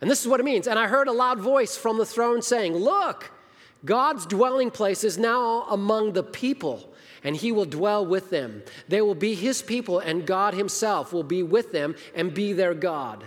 And 0.00 0.10
this 0.10 0.20
is 0.20 0.28
what 0.28 0.40
it 0.40 0.44
means. 0.44 0.66
And 0.66 0.78
I 0.78 0.86
heard 0.86 1.08
a 1.08 1.12
loud 1.12 1.40
voice 1.40 1.76
from 1.76 1.98
the 1.98 2.06
throne 2.06 2.42
saying, 2.42 2.74
Look, 2.74 3.32
God's 3.84 4.26
dwelling 4.26 4.70
place 4.70 5.04
is 5.04 5.18
now 5.18 5.62
among 5.70 6.12
the 6.12 6.22
people, 6.22 6.92
and 7.24 7.34
he 7.34 7.50
will 7.50 7.64
dwell 7.64 8.04
with 8.04 8.30
them. 8.30 8.62
They 8.88 9.00
will 9.00 9.14
be 9.14 9.34
his 9.34 9.62
people, 9.62 9.98
and 9.98 10.26
God 10.26 10.54
himself 10.54 11.12
will 11.12 11.22
be 11.22 11.42
with 11.42 11.72
them 11.72 11.96
and 12.14 12.32
be 12.32 12.52
their 12.52 12.74
God. 12.74 13.24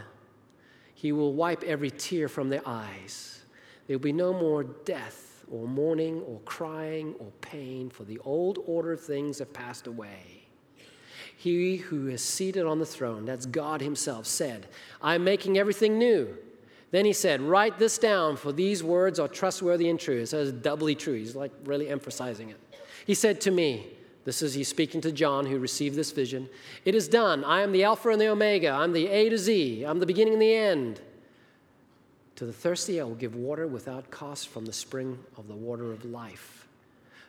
He 0.93 1.11
will 1.11 1.33
wipe 1.33 1.63
every 1.63 1.91
tear 1.91 2.29
from 2.29 2.49
their 2.49 2.65
eyes. 2.65 3.41
There 3.87 3.97
will 3.97 4.03
be 4.03 4.13
no 4.13 4.31
more 4.31 4.63
death 4.63 5.22
or 5.51 5.67
mourning 5.67 6.21
or 6.21 6.39
crying 6.41 7.15
or 7.19 7.31
pain, 7.41 7.89
for 7.89 8.03
the 8.03 8.19
old 8.19 8.59
order 8.65 8.91
of 8.91 9.01
things 9.01 9.39
have 9.39 9.53
passed 9.53 9.87
away. 9.87 10.45
He 11.35 11.77
who 11.77 12.07
is 12.07 12.23
seated 12.23 12.65
on 12.65 12.79
the 12.79 12.85
throne, 12.85 13.25
that's 13.25 13.45
God 13.45 13.81
Himself, 13.81 14.25
said, 14.25 14.67
I'm 15.01 15.23
making 15.23 15.57
everything 15.57 15.97
new. 15.97 16.37
Then 16.91 17.05
he 17.05 17.13
said, 17.13 17.41
Write 17.41 17.79
this 17.79 17.97
down, 17.97 18.37
for 18.37 18.51
these 18.51 18.83
words 18.83 19.19
are 19.19 19.27
trustworthy 19.27 19.89
and 19.89 19.99
true. 19.99 20.21
It 20.21 20.27
says 20.27 20.51
doubly 20.51 20.95
true. 20.95 21.15
He's 21.15 21.35
like 21.35 21.51
really 21.65 21.89
emphasizing 21.89 22.49
it. 22.49 22.59
He 23.05 23.13
said 23.13 23.41
to 23.41 23.51
me, 23.51 23.87
this 24.25 24.41
is 24.41 24.53
he's 24.53 24.67
speaking 24.67 25.01
to 25.01 25.11
John 25.11 25.45
who 25.45 25.59
received 25.59 25.95
this 25.95 26.11
vision. 26.11 26.49
It 26.85 26.95
is 26.95 27.07
done. 27.07 27.43
I 27.43 27.61
am 27.61 27.71
the 27.71 27.83
Alpha 27.83 28.09
and 28.09 28.21
the 28.21 28.27
Omega. 28.27 28.69
I'm 28.69 28.93
the 28.93 29.07
A 29.07 29.29
to 29.29 29.37
Z. 29.37 29.83
I'm 29.83 29.99
the 29.99 30.05
beginning 30.05 30.33
and 30.33 30.41
the 30.41 30.53
end. 30.53 31.01
To 32.37 32.45
the 32.45 32.53
thirsty, 32.53 32.99
I 32.99 33.03
will 33.03 33.15
give 33.15 33.35
water 33.35 33.67
without 33.67 34.09
cost 34.09 34.47
from 34.47 34.65
the 34.65 34.73
spring 34.73 35.19
of 35.37 35.47
the 35.47 35.55
water 35.55 35.91
of 35.91 36.03
life. 36.03 36.67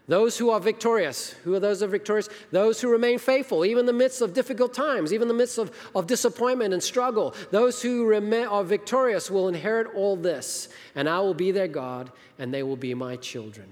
Those 0.07 0.37
who 0.37 0.51
are 0.51 0.61
victorious, 0.61 1.31
who 1.45 1.55
are 1.55 1.61
those 1.61 1.81
who 1.81 1.87
are 1.87 1.89
victorious? 1.89 2.29
Those 2.51 2.81
who 2.81 2.91
remain 2.91 3.19
faithful, 3.19 3.65
even 3.65 3.81
in 3.81 3.87
the 3.87 3.93
midst 3.95 4.21
of 4.21 4.35
difficult 4.35 4.75
times, 4.75 5.15
even 5.15 5.23
in 5.23 5.29
the 5.29 5.35
midst 5.43 5.57
of, 5.57 5.75
of 5.95 6.07
disappointment 6.07 6.75
and 6.75 6.83
struggle. 6.83 7.35
Those 7.51 7.81
who 7.81 8.05
remain, 8.05 8.47
are 8.47 8.65
victorious 8.65 9.31
will 9.31 9.49
inherit 9.49 9.95
all 9.95 10.17
this, 10.17 10.69
and 10.95 11.09
I 11.09 11.21
will 11.21 11.33
be 11.33 11.53
their 11.53 11.69
God, 11.69 12.13
and 12.39 12.53
they 12.53 12.63
will 12.63 12.77
be 12.77 12.93
my 12.93 13.17
children. 13.17 13.67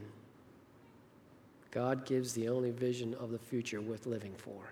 God 1.71 2.07
gives 2.07 2.33
the 2.33 2.49
only 2.49 2.71
vision 2.71 3.14
of 3.14 3.31
the 3.31 3.38
future 3.38 3.81
worth 3.81 4.07
living 4.07 4.35
for. 4.37 4.62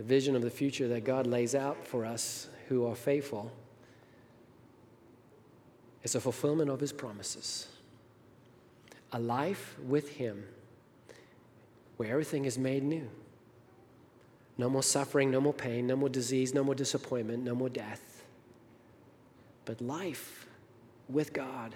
The 0.00 0.06
vision 0.06 0.34
of 0.34 0.40
the 0.40 0.48
future 0.48 0.88
that 0.88 1.04
God 1.04 1.26
lays 1.26 1.54
out 1.54 1.86
for 1.86 2.06
us 2.06 2.48
who 2.68 2.86
are 2.86 2.94
faithful 2.94 3.52
is 6.02 6.14
a 6.14 6.20
fulfillment 6.22 6.70
of 6.70 6.80
his 6.80 6.90
promises. 6.90 7.68
A 9.12 9.20
life 9.20 9.76
with 9.86 10.08
him 10.08 10.44
where 11.98 12.08
everything 12.08 12.46
is 12.46 12.56
made 12.56 12.82
new. 12.82 13.10
No 14.56 14.70
more 14.70 14.82
suffering, 14.82 15.30
no 15.30 15.38
more 15.38 15.52
pain, 15.52 15.86
no 15.86 15.96
more 15.96 16.08
disease, 16.08 16.54
no 16.54 16.64
more 16.64 16.74
disappointment, 16.74 17.44
no 17.44 17.54
more 17.54 17.68
death. 17.68 18.22
But 19.66 19.82
life 19.82 20.46
with 21.10 21.34
God. 21.34 21.74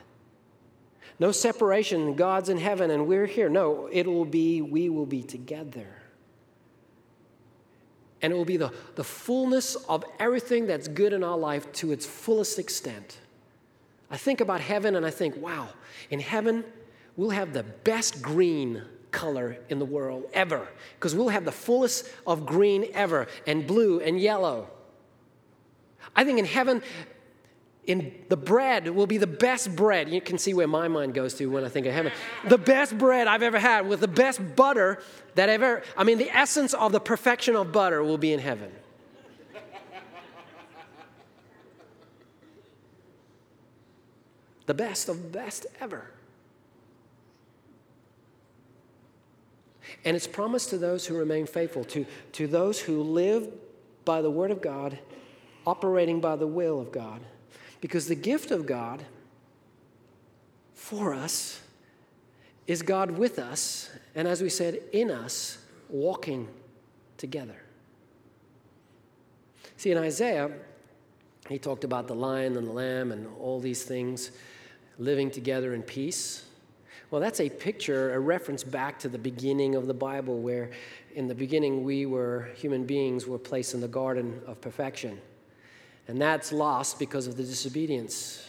No 1.18 1.30
separation. 1.30 2.14
God's 2.14 2.48
in 2.48 2.56
heaven 2.56 2.90
and 2.90 3.06
we're 3.06 3.26
here. 3.26 3.50
No, 3.50 3.86
it 3.92 4.06
will 4.06 4.24
be, 4.24 4.62
we 4.62 4.88
will 4.88 5.04
be 5.04 5.22
together 5.22 6.03
and 8.24 8.32
it 8.32 8.36
will 8.36 8.46
be 8.46 8.56
the, 8.56 8.72
the 8.94 9.04
fullness 9.04 9.74
of 9.86 10.02
everything 10.18 10.66
that's 10.66 10.88
good 10.88 11.12
in 11.12 11.22
our 11.22 11.36
life 11.36 11.70
to 11.72 11.92
its 11.92 12.06
fullest 12.06 12.58
extent. 12.58 13.18
I 14.10 14.16
think 14.16 14.40
about 14.40 14.62
heaven 14.62 14.96
and 14.96 15.04
I 15.04 15.10
think, 15.10 15.36
wow, 15.36 15.68
in 16.08 16.20
heaven, 16.20 16.64
we'll 17.18 17.28
have 17.30 17.52
the 17.52 17.64
best 17.64 18.22
green 18.22 18.82
color 19.10 19.58
in 19.68 19.78
the 19.78 19.84
world 19.84 20.24
ever 20.32 20.66
because 20.94 21.14
we'll 21.14 21.28
have 21.28 21.44
the 21.44 21.52
fullest 21.52 22.08
of 22.26 22.46
green 22.46 22.86
ever 22.94 23.28
and 23.46 23.66
blue 23.66 24.00
and 24.00 24.18
yellow. 24.18 24.70
I 26.16 26.24
think 26.24 26.38
in 26.38 26.46
heaven, 26.46 26.82
in 27.86 28.24
the 28.28 28.36
bread 28.36 28.88
will 28.88 29.06
be 29.06 29.18
the 29.18 29.26
best 29.26 29.74
bread. 29.76 30.08
You 30.08 30.20
can 30.20 30.38
see 30.38 30.54
where 30.54 30.66
my 30.66 30.88
mind 30.88 31.14
goes 31.14 31.34
to 31.34 31.46
when 31.46 31.64
I 31.64 31.68
think 31.68 31.86
of 31.86 31.92
heaven. 31.92 32.12
The 32.48 32.58
best 32.58 32.96
bread 32.96 33.26
I've 33.26 33.42
ever 33.42 33.58
had 33.58 33.86
with 33.86 34.00
the 34.00 34.08
best 34.08 34.40
butter 34.56 35.02
that 35.34 35.50
I've 35.50 35.62
ever, 35.62 35.82
I 35.96 36.04
mean, 36.04 36.18
the 36.18 36.34
essence 36.34 36.72
of 36.74 36.92
the 36.92 37.00
perfection 37.00 37.56
of 37.56 37.72
butter 37.72 38.02
will 38.02 38.18
be 38.18 38.32
in 38.32 38.40
heaven. 38.40 38.70
The 44.66 44.74
best 44.74 45.10
of 45.10 45.22
the 45.22 45.28
best 45.28 45.66
ever. 45.78 46.10
And 50.06 50.16
it's 50.16 50.26
promised 50.26 50.70
to 50.70 50.78
those 50.78 51.06
who 51.06 51.16
remain 51.16 51.46
faithful, 51.46 51.84
to, 51.84 52.06
to 52.32 52.46
those 52.46 52.80
who 52.80 53.02
live 53.02 53.48
by 54.06 54.22
the 54.22 54.30
word 54.30 54.50
of 54.50 54.62
God, 54.62 54.98
operating 55.66 56.20
by 56.20 56.36
the 56.36 56.46
will 56.46 56.80
of 56.80 56.92
God. 56.92 57.20
Because 57.84 58.08
the 58.08 58.14
gift 58.14 58.50
of 58.50 58.64
God 58.64 59.04
for 60.74 61.12
us 61.12 61.60
is 62.66 62.80
God 62.80 63.10
with 63.10 63.38
us, 63.38 63.90
and 64.14 64.26
as 64.26 64.40
we 64.40 64.48
said, 64.48 64.80
in 64.94 65.10
us, 65.10 65.58
walking 65.90 66.48
together. 67.18 67.60
See, 69.76 69.90
in 69.90 69.98
Isaiah, 69.98 70.50
he 71.46 71.58
talked 71.58 71.84
about 71.84 72.08
the 72.08 72.14
lion 72.14 72.56
and 72.56 72.66
the 72.66 72.72
lamb 72.72 73.12
and 73.12 73.28
all 73.38 73.60
these 73.60 73.82
things 73.82 74.30
living 74.98 75.30
together 75.30 75.74
in 75.74 75.82
peace. 75.82 76.46
Well, 77.10 77.20
that's 77.20 77.40
a 77.40 77.50
picture, 77.50 78.14
a 78.14 78.18
reference 78.18 78.64
back 78.64 78.98
to 79.00 79.10
the 79.10 79.18
beginning 79.18 79.74
of 79.74 79.86
the 79.86 79.92
Bible, 79.92 80.38
where 80.38 80.70
in 81.14 81.28
the 81.28 81.34
beginning 81.34 81.84
we 81.84 82.06
were, 82.06 82.48
human 82.56 82.86
beings 82.86 83.26
were 83.26 83.38
placed 83.38 83.74
in 83.74 83.82
the 83.82 83.88
garden 83.88 84.40
of 84.46 84.58
perfection. 84.62 85.20
And 86.06 86.20
that's 86.20 86.52
lost 86.52 86.98
because 86.98 87.26
of 87.26 87.36
the 87.36 87.42
disobedience 87.42 88.48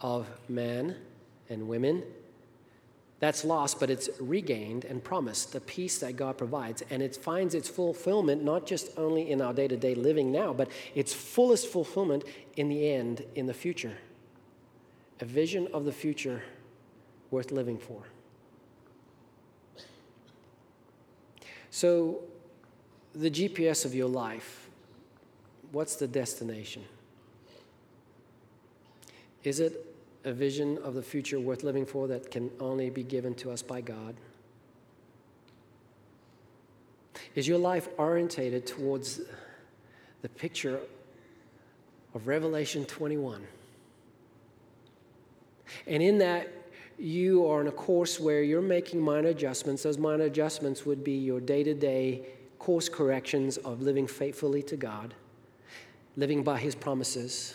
of 0.00 0.26
men 0.48 0.96
and 1.48 1.68
women 1.68 2.02
that's 3.20 3.44
lost, 3.44 3.78
but 3.78 3.90
it's 3.90 4.08
regained 4.18 4.86
and 4.86 5.04
promised, 5.04 5.52
the 5.52 5.60
peace 5.60 5.98
that 5.98 6.16
God 6.16 6.38
provides. 6.38 6.82
And 6.88 7.02
it 7.02 7.14
finds 7.14 7.54
its 7.54 7.68
fulfillment 7.68 8.42
not 8.42 8.66
just 8.66 8.98
only 8.98 9.30
in 9.30 9.42
our 9.42 9.52
day 9.52 9.68
to 9.68 9.76
day 9.76 9.94
living 9.94 10.32
now, 10.32 10.54
but 10.54 10.70
its 10.94 11.12
fullest 11.12 11.68
fulfillment 11.68 12.24
in 12.56 12.70
the 12.70 12.90
end, 12.90 13.22
in 13.34 13.46
the 13.46 13.54
future. 13.54 13.92
A 15.20 15.26
vision 15.26 15.68
of 15.74 15.84
the 15.84 15.92
future 15.92 16.42
worth 17.30 17.52
living 17.52 17.76
for. 17.76 18.02
So, 21.70 22.22
the 23.14 23.30
GPS 23.30 23.84
of 23.84 23.94
your 23.94 24.08
life, 24.08 24.69
what's 25.72 25.96
the 25.96 26.08
destination? 26.08 26.84
Is 29.44 29.60
it 29.60 29.86
a 30.24 30.32
vision 30.32 30.78
of 30.84 30.94
the 30.94 31.02
future 31.02 31.40
worth 31.40 31.62
living 31.62 31.86
for 31.86 32.08
that 32.08 32.30
can 32.30 32.50
only 32.60 32.90
be 32.90 33.02
given 33.02 33.34
to 33.36 33.50
us 33.50 33.62
by 33.62 33.80
God? 33.80 34.14
Is 37.34 37.46
your 37.46 37.58
life 37.58 37.88
orientated 37.96 38.66
towards 38.66 39.20
the 40.22 40.28
picture 40.28 40.80
of 42.14 42.26
Revelation 42.26 42.84
21? 42.84 43.46
And 45.86 46.02
in 46.02 46.18
that, 46.18 46.52
you 46.98 47.46
are 47.46 47.60
on 47.60 47.68
a 47.68 47.72
course 47.72 48.20
where 48.20 48.42
you're 48.42 48.60
making 48.60 49.00
minor 49.00 49.28
adjustments. 49.28 49.84
Those 49.84 49.96
minor 49.96 50.24
adjustments 50.24 50.84
would 50.84 51.02
be 51.02 51.12
your 51.12 51.40
day 51.40 51.62
to 51.62 51.72
day 51.72 52.26
course 52.58 52.88
corrections 52.88 53.56
of 53.56 53.80
living 53.80 54.06
faithfully 54.06 54.62
to 54.64 54.76
God, 54.76 55.14
living 56.16 56.42
by 56.42 56.58
His 56.58 56.74
promises 56.74 57.54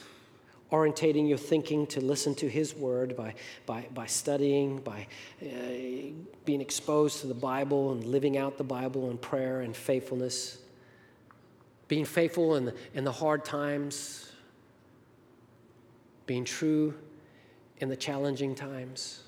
orientating 0.71 1.29
your 1.29 1.37
thinking 1.37 1.85
to 1.87 2.01
listen 2.01 2.33
to 2.35 2.49
His 2.49 2.75
Word 2.75 3.15
by, 3.15 3.35
by, 3.65 3.87
by 3.93 4.07
studying, 4.07 4.79
by 4.79 5.07
uh, 5.41 5.45
being 6.43 6.61
exposed 6.61 7.21
to 7.21 7.27
the 7.27 7.33
Bible 7.33 7.91
and 7.91 8.03
living 8.03 8.37
out 8.37 8.57
the 8.57 8.63
Bible 8.63 9.09
in 9.11 9.17
prayer 9.17 9.61
and 9.61 9.75
faithfulness, 9.75 10.57
being 11.87 12.05
faithful 12.05 12.55
in 12.55 12.65
the, 12.65 12.75
in 12.93 13.03
the 13.03 13.11
hard 13.11 13.45
times, 13.45 14.31
being 16.25 16.43
true 16.43 16.95
in 17.77 17.89
the 17.89 17.95
challenging 17.95 18.55
times. 18.55 19.21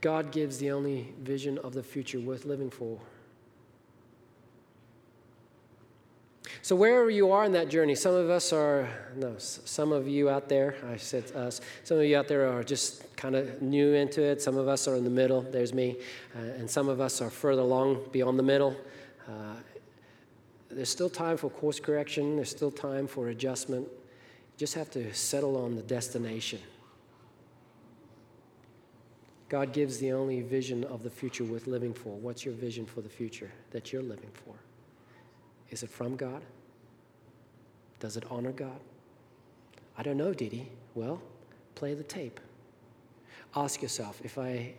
God 0.00 0.32
gives 0.32 0.58
the 0.58 0.70
only 0.70 1.14
vision 1.20 1.58
of 1.58 1.72
the 1.72 1.82
future 1.82 2.20
worth 2.20 2.44
living 2.44 2.70
for. 2.70 2.98
So, 6.66 6.74
wherever 6.74 7.08
you 7.08 7.30
are 7.30 7.44
in 7.44 7.52
that 7.52 7.68
journey, 7.68 7.94
some 7.94 8.16
of 8.16 8.28
us 8.28 8.52
are, 8.52 8.88
no, 9.14 9.36
some 9.38 9.92
of 9.92 10.08
you 10.08 10.28
out 10.28 10.48
there, 10.48 10.74
I 10.90 10.96
said 10.96 11.30
us, 11.30 11.60
some 11.84 11.98
of 11.98 12.02
you 12.02 12.18
out 12.18 12.26
there 12.26 12.50
are 12.50 12.64
just 12.64 13.16
kind 13.16 13.36
of 13.36 13.62
new 13.62 13.94
into 13.94 14.20
it. 14.20 14.42
Some 14.42 14.56
of 14.56 14.66
us 14.66 14.88
are 14.88 14.96
in 14.96 15.04
the 15.04 15.10
middle, 15.10 15.42
there's 15.42 15.72
me, 15.72 15.94
uh, 16.34 16.40
and 16.40 16.68
some 16.68 16.88
of 16.88 17.00
us 17.00 17.22
are 17.22 17.30
further 17.30 17.62
along 17.62 18.08
beyond 18.10 18.36
the 18.36 18.42
middle. 18.42 18.76
Uh, 19.28 19.54
there's 20.68 20.88
still 20.88 21.08
time 21.08 21.36
for 21.36 21.50
course 21.50 21.78
correction, 21.78 22.34
there's 22.34 22.50
still 22.50 22.72
time 22.72 23.06
for 23.06 23.28
adjustment. 23.28 23.86
You 23.86 24.58
just 24.58 24.74
have 24.74 24.90
to 24.90 25.14
settle 25.14 25.56
on 25.56 25.76
the 25.76 25.82
destination. 25.82 26.58
God 29.48 29.72
gives 29.72 29.98
the 29.98 30.10
only 30.10 30.42
vision 30.42 30.82
of 30.82 31.04
the 31.04 31.10
future 31.10 31.44
worth 31.44 31.68
living 31.68 31.94
for. 31.94 32.16
What's 32.16 32.44
your 32.44 32.54
vision 32.54 32.86
for 32.86 33.02
the 33.02 33.08
future 33.08 33.52
that 33.70 33.92
you're 33.92 34.02
living 34.02 34.32
for? 34.44 34.56
Is 35.70 35.82
it 35.82 35.90
from 35.90 36.16
God? 36.16 36.42
Does 37.98 38.16
it 38.16 38.24
honor 38.30 38.52
God? 38.52 38.80
I 39.98 40.02
don't 40.02 40.16
know, 40.16 40.32
Didi. 40.32 40.70
Well, 40.94 41.20
play 41.74 41.94
the 41.94 42.04
tape. 42.04 42.40
Ask 43.54 43.82
yourself 43.82 44.20
if 44.22 44.38
I 44.38 44.74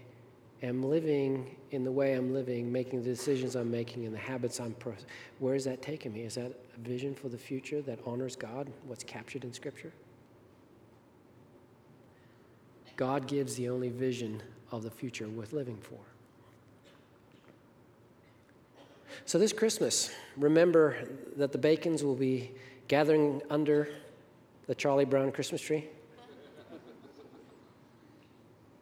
am 0.64 0.84
living 0.84 1.56
in 1.72 1.84
the 1.84 1.92
way 1.92 2.14
I'm 2.14 2.34
living, 2.34 2.72
making 2.72 3.04
the 3.04 3.10
decisions 3.10 3.56
I'm 3.56 3.72
making, 3.72 4.06
and 4.06 4.14
the 4.14 4.20
habits 4.20 4.60
I'm, 4.60 4.74
pro- 4.74 4.96
where 5.40 5.56
is 5.56 5.66
that 5.66 5.82
taking 5.82 6.14
me? 6.14 6.22
Is 6.22 6.36
that 6.36 6.52
a 6.76 6.80
vision 6.80 7.16
for 7.16 7.30
the 7.30 7.38
future 7.38 7.82
that 7.82 8.00
honors 8.06 8.36
God, 8.36 8.72
what's 8.86 9.04
captured 9.04 9.44
in 9.44 9.54
Scripture? 9.54 9.92
God 12.96 13.28
gives 13.28 13.56
the 13.56 13.70
only 13.70 13.90
vision 13.90 14.42
of 14.72 14.84
the 14.84 14.92
future 14.92 15.28
worth 15.28 15.54
living 15.54 15.78
for. 15.78 16.00
So, 19.28 19.38
this 19.38 19.52
Christmas, 19.52 20.10
remember 20.38 20.96
that 21.36 21.52
the 21.52 21.58
Bacons 21.58 22.02
will 22.02 22.16
be 22.16 22.52
gathering 22.88 23.42
under 23.50 23.90
the 24.68 24.74
Charlie 24.74 25.04
Brown 25.04 25.34
Christmas 25.34 25.60
tree. 25.60 25.84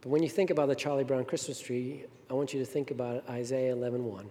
But 0.01 0.09
when 0.09 0.21
you 0.21 0.29
think 0.29 0.51
about 0.51 0.67
the 0.67 0.75
Charlie 0.75 1.03
Brown 1.03 1.25
Christmas 1.25 1.59
tree, 1.59 2.03
I 2.29 2.35
want 2.35 2.53
you 2.53 2.59
to 2.59 2.65
think 2.65 2.91
about 2.91 3.27
Isaiah 3.27 3.73
11:1. 3.73 4.29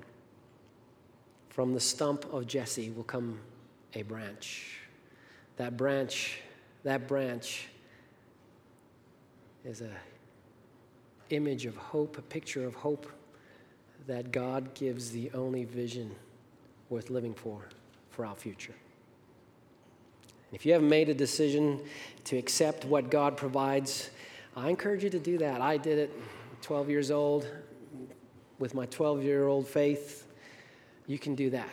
From 1.49 1.75
the 1.75 1.81
stump 1.81 2.33
of 2.33 2.47
Jesse 2.47 2.91
will 2.91 3.03
come 3.03 3.41
a 3.95 4.03
branch. 4.03 4.83
That 5.57 5.77
branch, 5.77 6.43
that 6.85 7.09
branch 7.09 7.67
is 9.65 9.81
a 9.81 9.91
image 11.31 11.67
of 11.67 11.77
hope, 11.77 12.19
a 12.19 12.23
picture 12.23 12.65
of 12.65 12.77
hope 12.77 13.09
that 14.07 14.33
God 14.33 14.75
gives 14.75 15.11
the 15.11 15.31
only 15.33 15.65
vision 15.65 16.15
worth 16.91 17.11
living 17.11 17.35
for 17.35 17.63
for 18.11 18.27
our 18.27 18.35
future. 18.35 18.75
If 20.53 20.65
you 20.65 20.73
haven't 20.73 20.89
made 20.89 21.09
a 21.09 21.15
decision 21.15 21.81
to 22.25 22.37
accept 22.37 22.85
what 22.85 23.11
God 23.11 23.37
provides, 23.37 24.11
I 24.57 24.71
encourage 24.71 25.03
you 25.03 25.11
to 25.11 25.19
do 25.19 25.39
that. 25.39 25.61
I 25.61 25.77
did 25.77 25.99
it 25.99 26.13
12 26.63 26.89
years 26.91 27.11
old 27.11 27.49
with 28.59 28.73
my 28.75 28.87
12 28.87 29.25
year 29.25 29.49
old 29.49 29.67
faith. 29.67 30.27
You 31.07 31.19
can 31.19 31.35
do 31.35 31.51
that. 31.51 31.69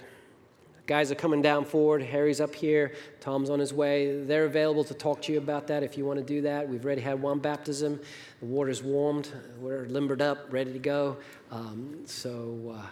Guys 0.92 1.10
are 1.10 1.16
coming 1.16 1.42
down 1.42 1.64
forward. 1.64 2.04
Harry's 2.04 2.42
up 2.42 2.54
here. 2.54 2.92
Tom's 3.22 3.50
on 3.50 3.60
his 3.60 3.74
way. 3.74 4.26
They're 4.26 4.44
available 4.44 4.84
to 4.84 4.94
talk 4.94 5.22
to 5.22 5.32
you 5.32 5.38
about 5.38 5.68
that 5.68 5.84
if 5.84 5.98
you 5.98 6.04
want 6.04 6.20
to 6.20 6.26
do 6.26 6.42
that. 6.42 6.68
We've 6.68 6.84
already 6.84 7.00
had 7.00 7.22
one 7.22 7.40
baptism. 7.40 7.98
The 8.42 8.46
water's 8.46 8.84
warmed. 8.84 9.32
We're 9.62 9.86
limbered 9.86 10.22
up, 10.22 10.52
ready 10.52 10.74
to 10.74 10.80
go. 10.80 11.16
Um, 11.50 12.02
so 12.04 12.76
uh, 12.76 12.88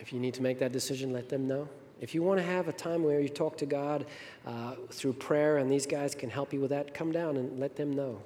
if 0.00 0.12
you 0.12 0.18
need 0.18 0.34
to 0.34 0.42
make 0.42 0.58
that 0.58 0.72
decision, 0.72 1.12
let 1.12 1.28
them 1.28 1.46
know. 1.46 1.68
If 2.00 2.16
you 2.16 2.22
want 2.24 2.40
to 2.40 2.44
have 2.44 2.66
a 2.66 2.72
time 2.72 3.04
where 3.04 3.20
you 3.20 3.28
talk 3.28 3.56
to 3.58 3.66
God 3.66 4.06
uh, 4.44 4.74
through 4.90 5.12
prayer 5.12 5.58
and 5.58 5.70
these 5.70 5.86
guys 5.86 6.16
can 6.16 6.30
help 6.30 6.52
you 6.52 6.58
with 6.58 6.70
that, 6.70 6.94
come 6.94 7.12
down 7.12 7.36
and 7.36 7.60
let 7.60 7.76
them 7.76 7.92
know. 7.92 8.20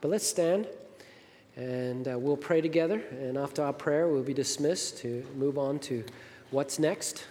But 0.00 0.10
let's 0.10 0.26
stand 0.26 0.66
and 1.56 2.08
uh, 2.08 2.18
we'll 2.18 2.36
pray 2.36 2.60
together. 2.60 3.02
And 3.10 3.36
after 3.36 3.62
our 3.62 3.72
prayer, 3.72 4.08
we'll 4.08 4.22
be 4.22 4.34
dismissed 4.34 4.98
to 4.98 5.26
move 5.36 5.58
on 5.58 5.78
to 5.80 6.04
what's 6.50 6.78
next. 6.78 7.24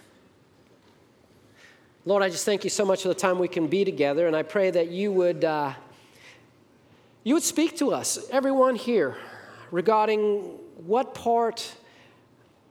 Lord, 2.04 2.22
I 2.22 2.28
just 2.28 2.44
thank 2.44 2.64
you 2.64 2.70
so 2.70 2.84
much 2.84 3.02
for 3.02 3.08
the 3.08 3.14
time 3.14 3.38
we 3.38 3.46
can 3.46 3.68
be 3.68 3.84
together, 3.84 4.26
and 4.26 4.34
I 4.34 4.42
pray 4.42 4.70
that 4.72 4.90
you 4.90 5.12
would, 5.12 5.44
uh, 5.44 5.72
you 7.22 7.34
would 7.34 7.44
speak 7.44 7.76
to 7.76 7.92
us, 7.92 8.18
everyone 8.30 8.74
here, 8.74 9.16
regarding 9.70 10.58
what 10.84 11.14
part 11.14 11.74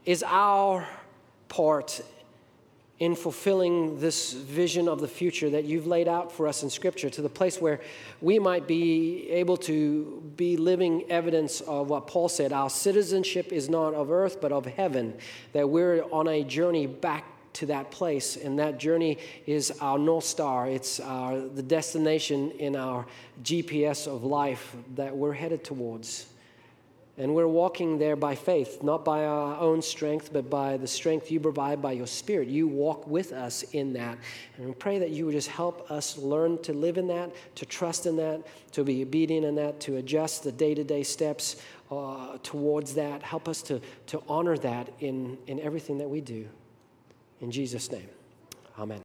is 0.06 0.22
our 0.28 0.86
part 1.48 2.02
in 3.02 3.16
fulfilling 3.16 4.00
this 4.00 4.32
vision 4.32 4.88
of 4.88 5.02
the 5.02 5.08
future 5.08 5.50
that 5.50 5.66
you've 5.66 5.88
laid 5.88 6.08
out 6.08 6.32
for 6.32 6.48
us 6.48 6.62
in 6.62 6.70
Scripture 6.70 7.10
to 7.10 7.24
the 7.24 7.30
place 7.30 7.60
where 7.60 7.82
we 8.22 8.38
might 8.38 8.68
be 8.68 9.28
able 9.32 9.58
to 9.58 10.22
be 10.38 10.56
living 10.56 11.04
evidence 11.10 11.62
of 11.62 11.90
what 11.90 12.06
Paul 12.06 12.30
said 12.30 12.54
our 12.54 12.70
citizenship 12.70 13.52
is 13.52 13.70
not 13.70 13.96
of 13.96 14.12
earth 14.12 14.40
but 14.40 14.52
of 14.52 14.68
heaven, 14.68 15.16
that 15.52 15.68
we're 15.68 16.04
on 16.12 16.28
a 16.28 16.44
journey 16.44 16.86
back 16.86 17.26
to 17.54 17.66
that 17.66 17.90
place 17.90 18.38
and 18.38 18.60
that 18.60 18.78
journey 18.78 19.18
is 19.48 19.74
our 19.82 19.98
north 19.98 20.26
star. 20.26 20.68
It's 20.68 21.00
our, 21.00 21.40
the 21.40 21.64
destination 21.64 22.52
in 22.52 22.76
our 22.76 23.08
gps 23.42 24.06
of 24.06 24.24
life 24.24 24.76
that 24.94 25.18
we're 25.18 25.34
headed 25.34 25.64
towards 25.64 26.28
and 27.18 27.36
we're 27.36 27.48
walking 27.48 28.00
there 28.00 28.16
by 28.16 28.36
faith, 28.36 28.82
not 28.82 29.04
by 29.04 29.26
our 29.26 29.60
own 29.60 29.82
strength, 29.82 30.32
but 30.32 30.50
by 30.50 30.78
the 30.78 30.88
strength 30.88 31.30
you 31.30 31.40
provide 31.40 31.82
by 31.82 31.92
your 31.92 32.08
Spirit. 32.08 32.48
You 32.48 32.68
walk 32.68 33.06
with 33.06 33.34
us 33.34 33.64
in 33.74 33.94
that. 33.94 34.18
And 34.58 34.68
we 34.68 34.74
pray 34.74 34.98
that 35.00 35.10
you 35.10 35.26
would 35.26 35.34
just 35.34 35.50
help 35.50 35.92
us 35.92 36.18
learn 36.18 36.62
to 36.64 36.74
live 36.74 36.98
in 36.98 37.08
that, 37.08 37.32
to 37.58 37.66
trust 37.66 38.06
in 38.06 38.16
that, 38.16 38.44
to 38.72 38.84
be 38.84 39.02
obedient 39.02 39.46
in 39.46 39.56
that, 39.56 39.80
to 39.82 39.98
adjust 39.98 40.44
the 40.44 40.52
day 40.54 40.74
to 40.74 40.84
day 40.84 41.04
steps 41.04 41.62
uh, 41.92 42.38
towards 42.44 42.94
that. 42.96 43.22
Help 43.22 43.50
us 43.50 43.62
to, 43.64 43.82
to 44.08 44.24
honor 44.30 44.58
that 44.58 44.90
in, 45.02 45.38
in 45.48 45.60
everything 45.60 45.98
that 45.98 46.10
we 46.10 46.22
do. 46.22 46.48
In 47.42 47.52
Jesus' 47.52 47.92
name, 47.92 48.08
amen. 48.80 49.02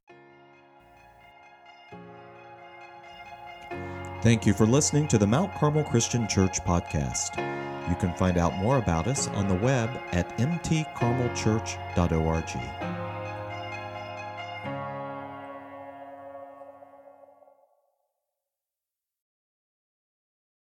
Thank 4.21 4.45
you 4.45 4.53
for 4.53 4.65
listening 4.65 5.07
to 5.09 5.17
the 5.17 5.27
Mount 5.27 5.53
Carmel 5.53 5.83
Christian 5.83 6.27
Church 6.27 6.59
podcast. 6.61 7.66
You 7.89 7.95
can 7.95 8.13
find 8.13 8.37
out 8.37 8.55
more 8.57 8.77
about 8.77 9.07
us 9.07 9.27
on 9.29 9.47
the 9.47 9.55
web 9.55 9.89
at 10.11 10.37
mtcarmelchurch.org. 10.37 13.06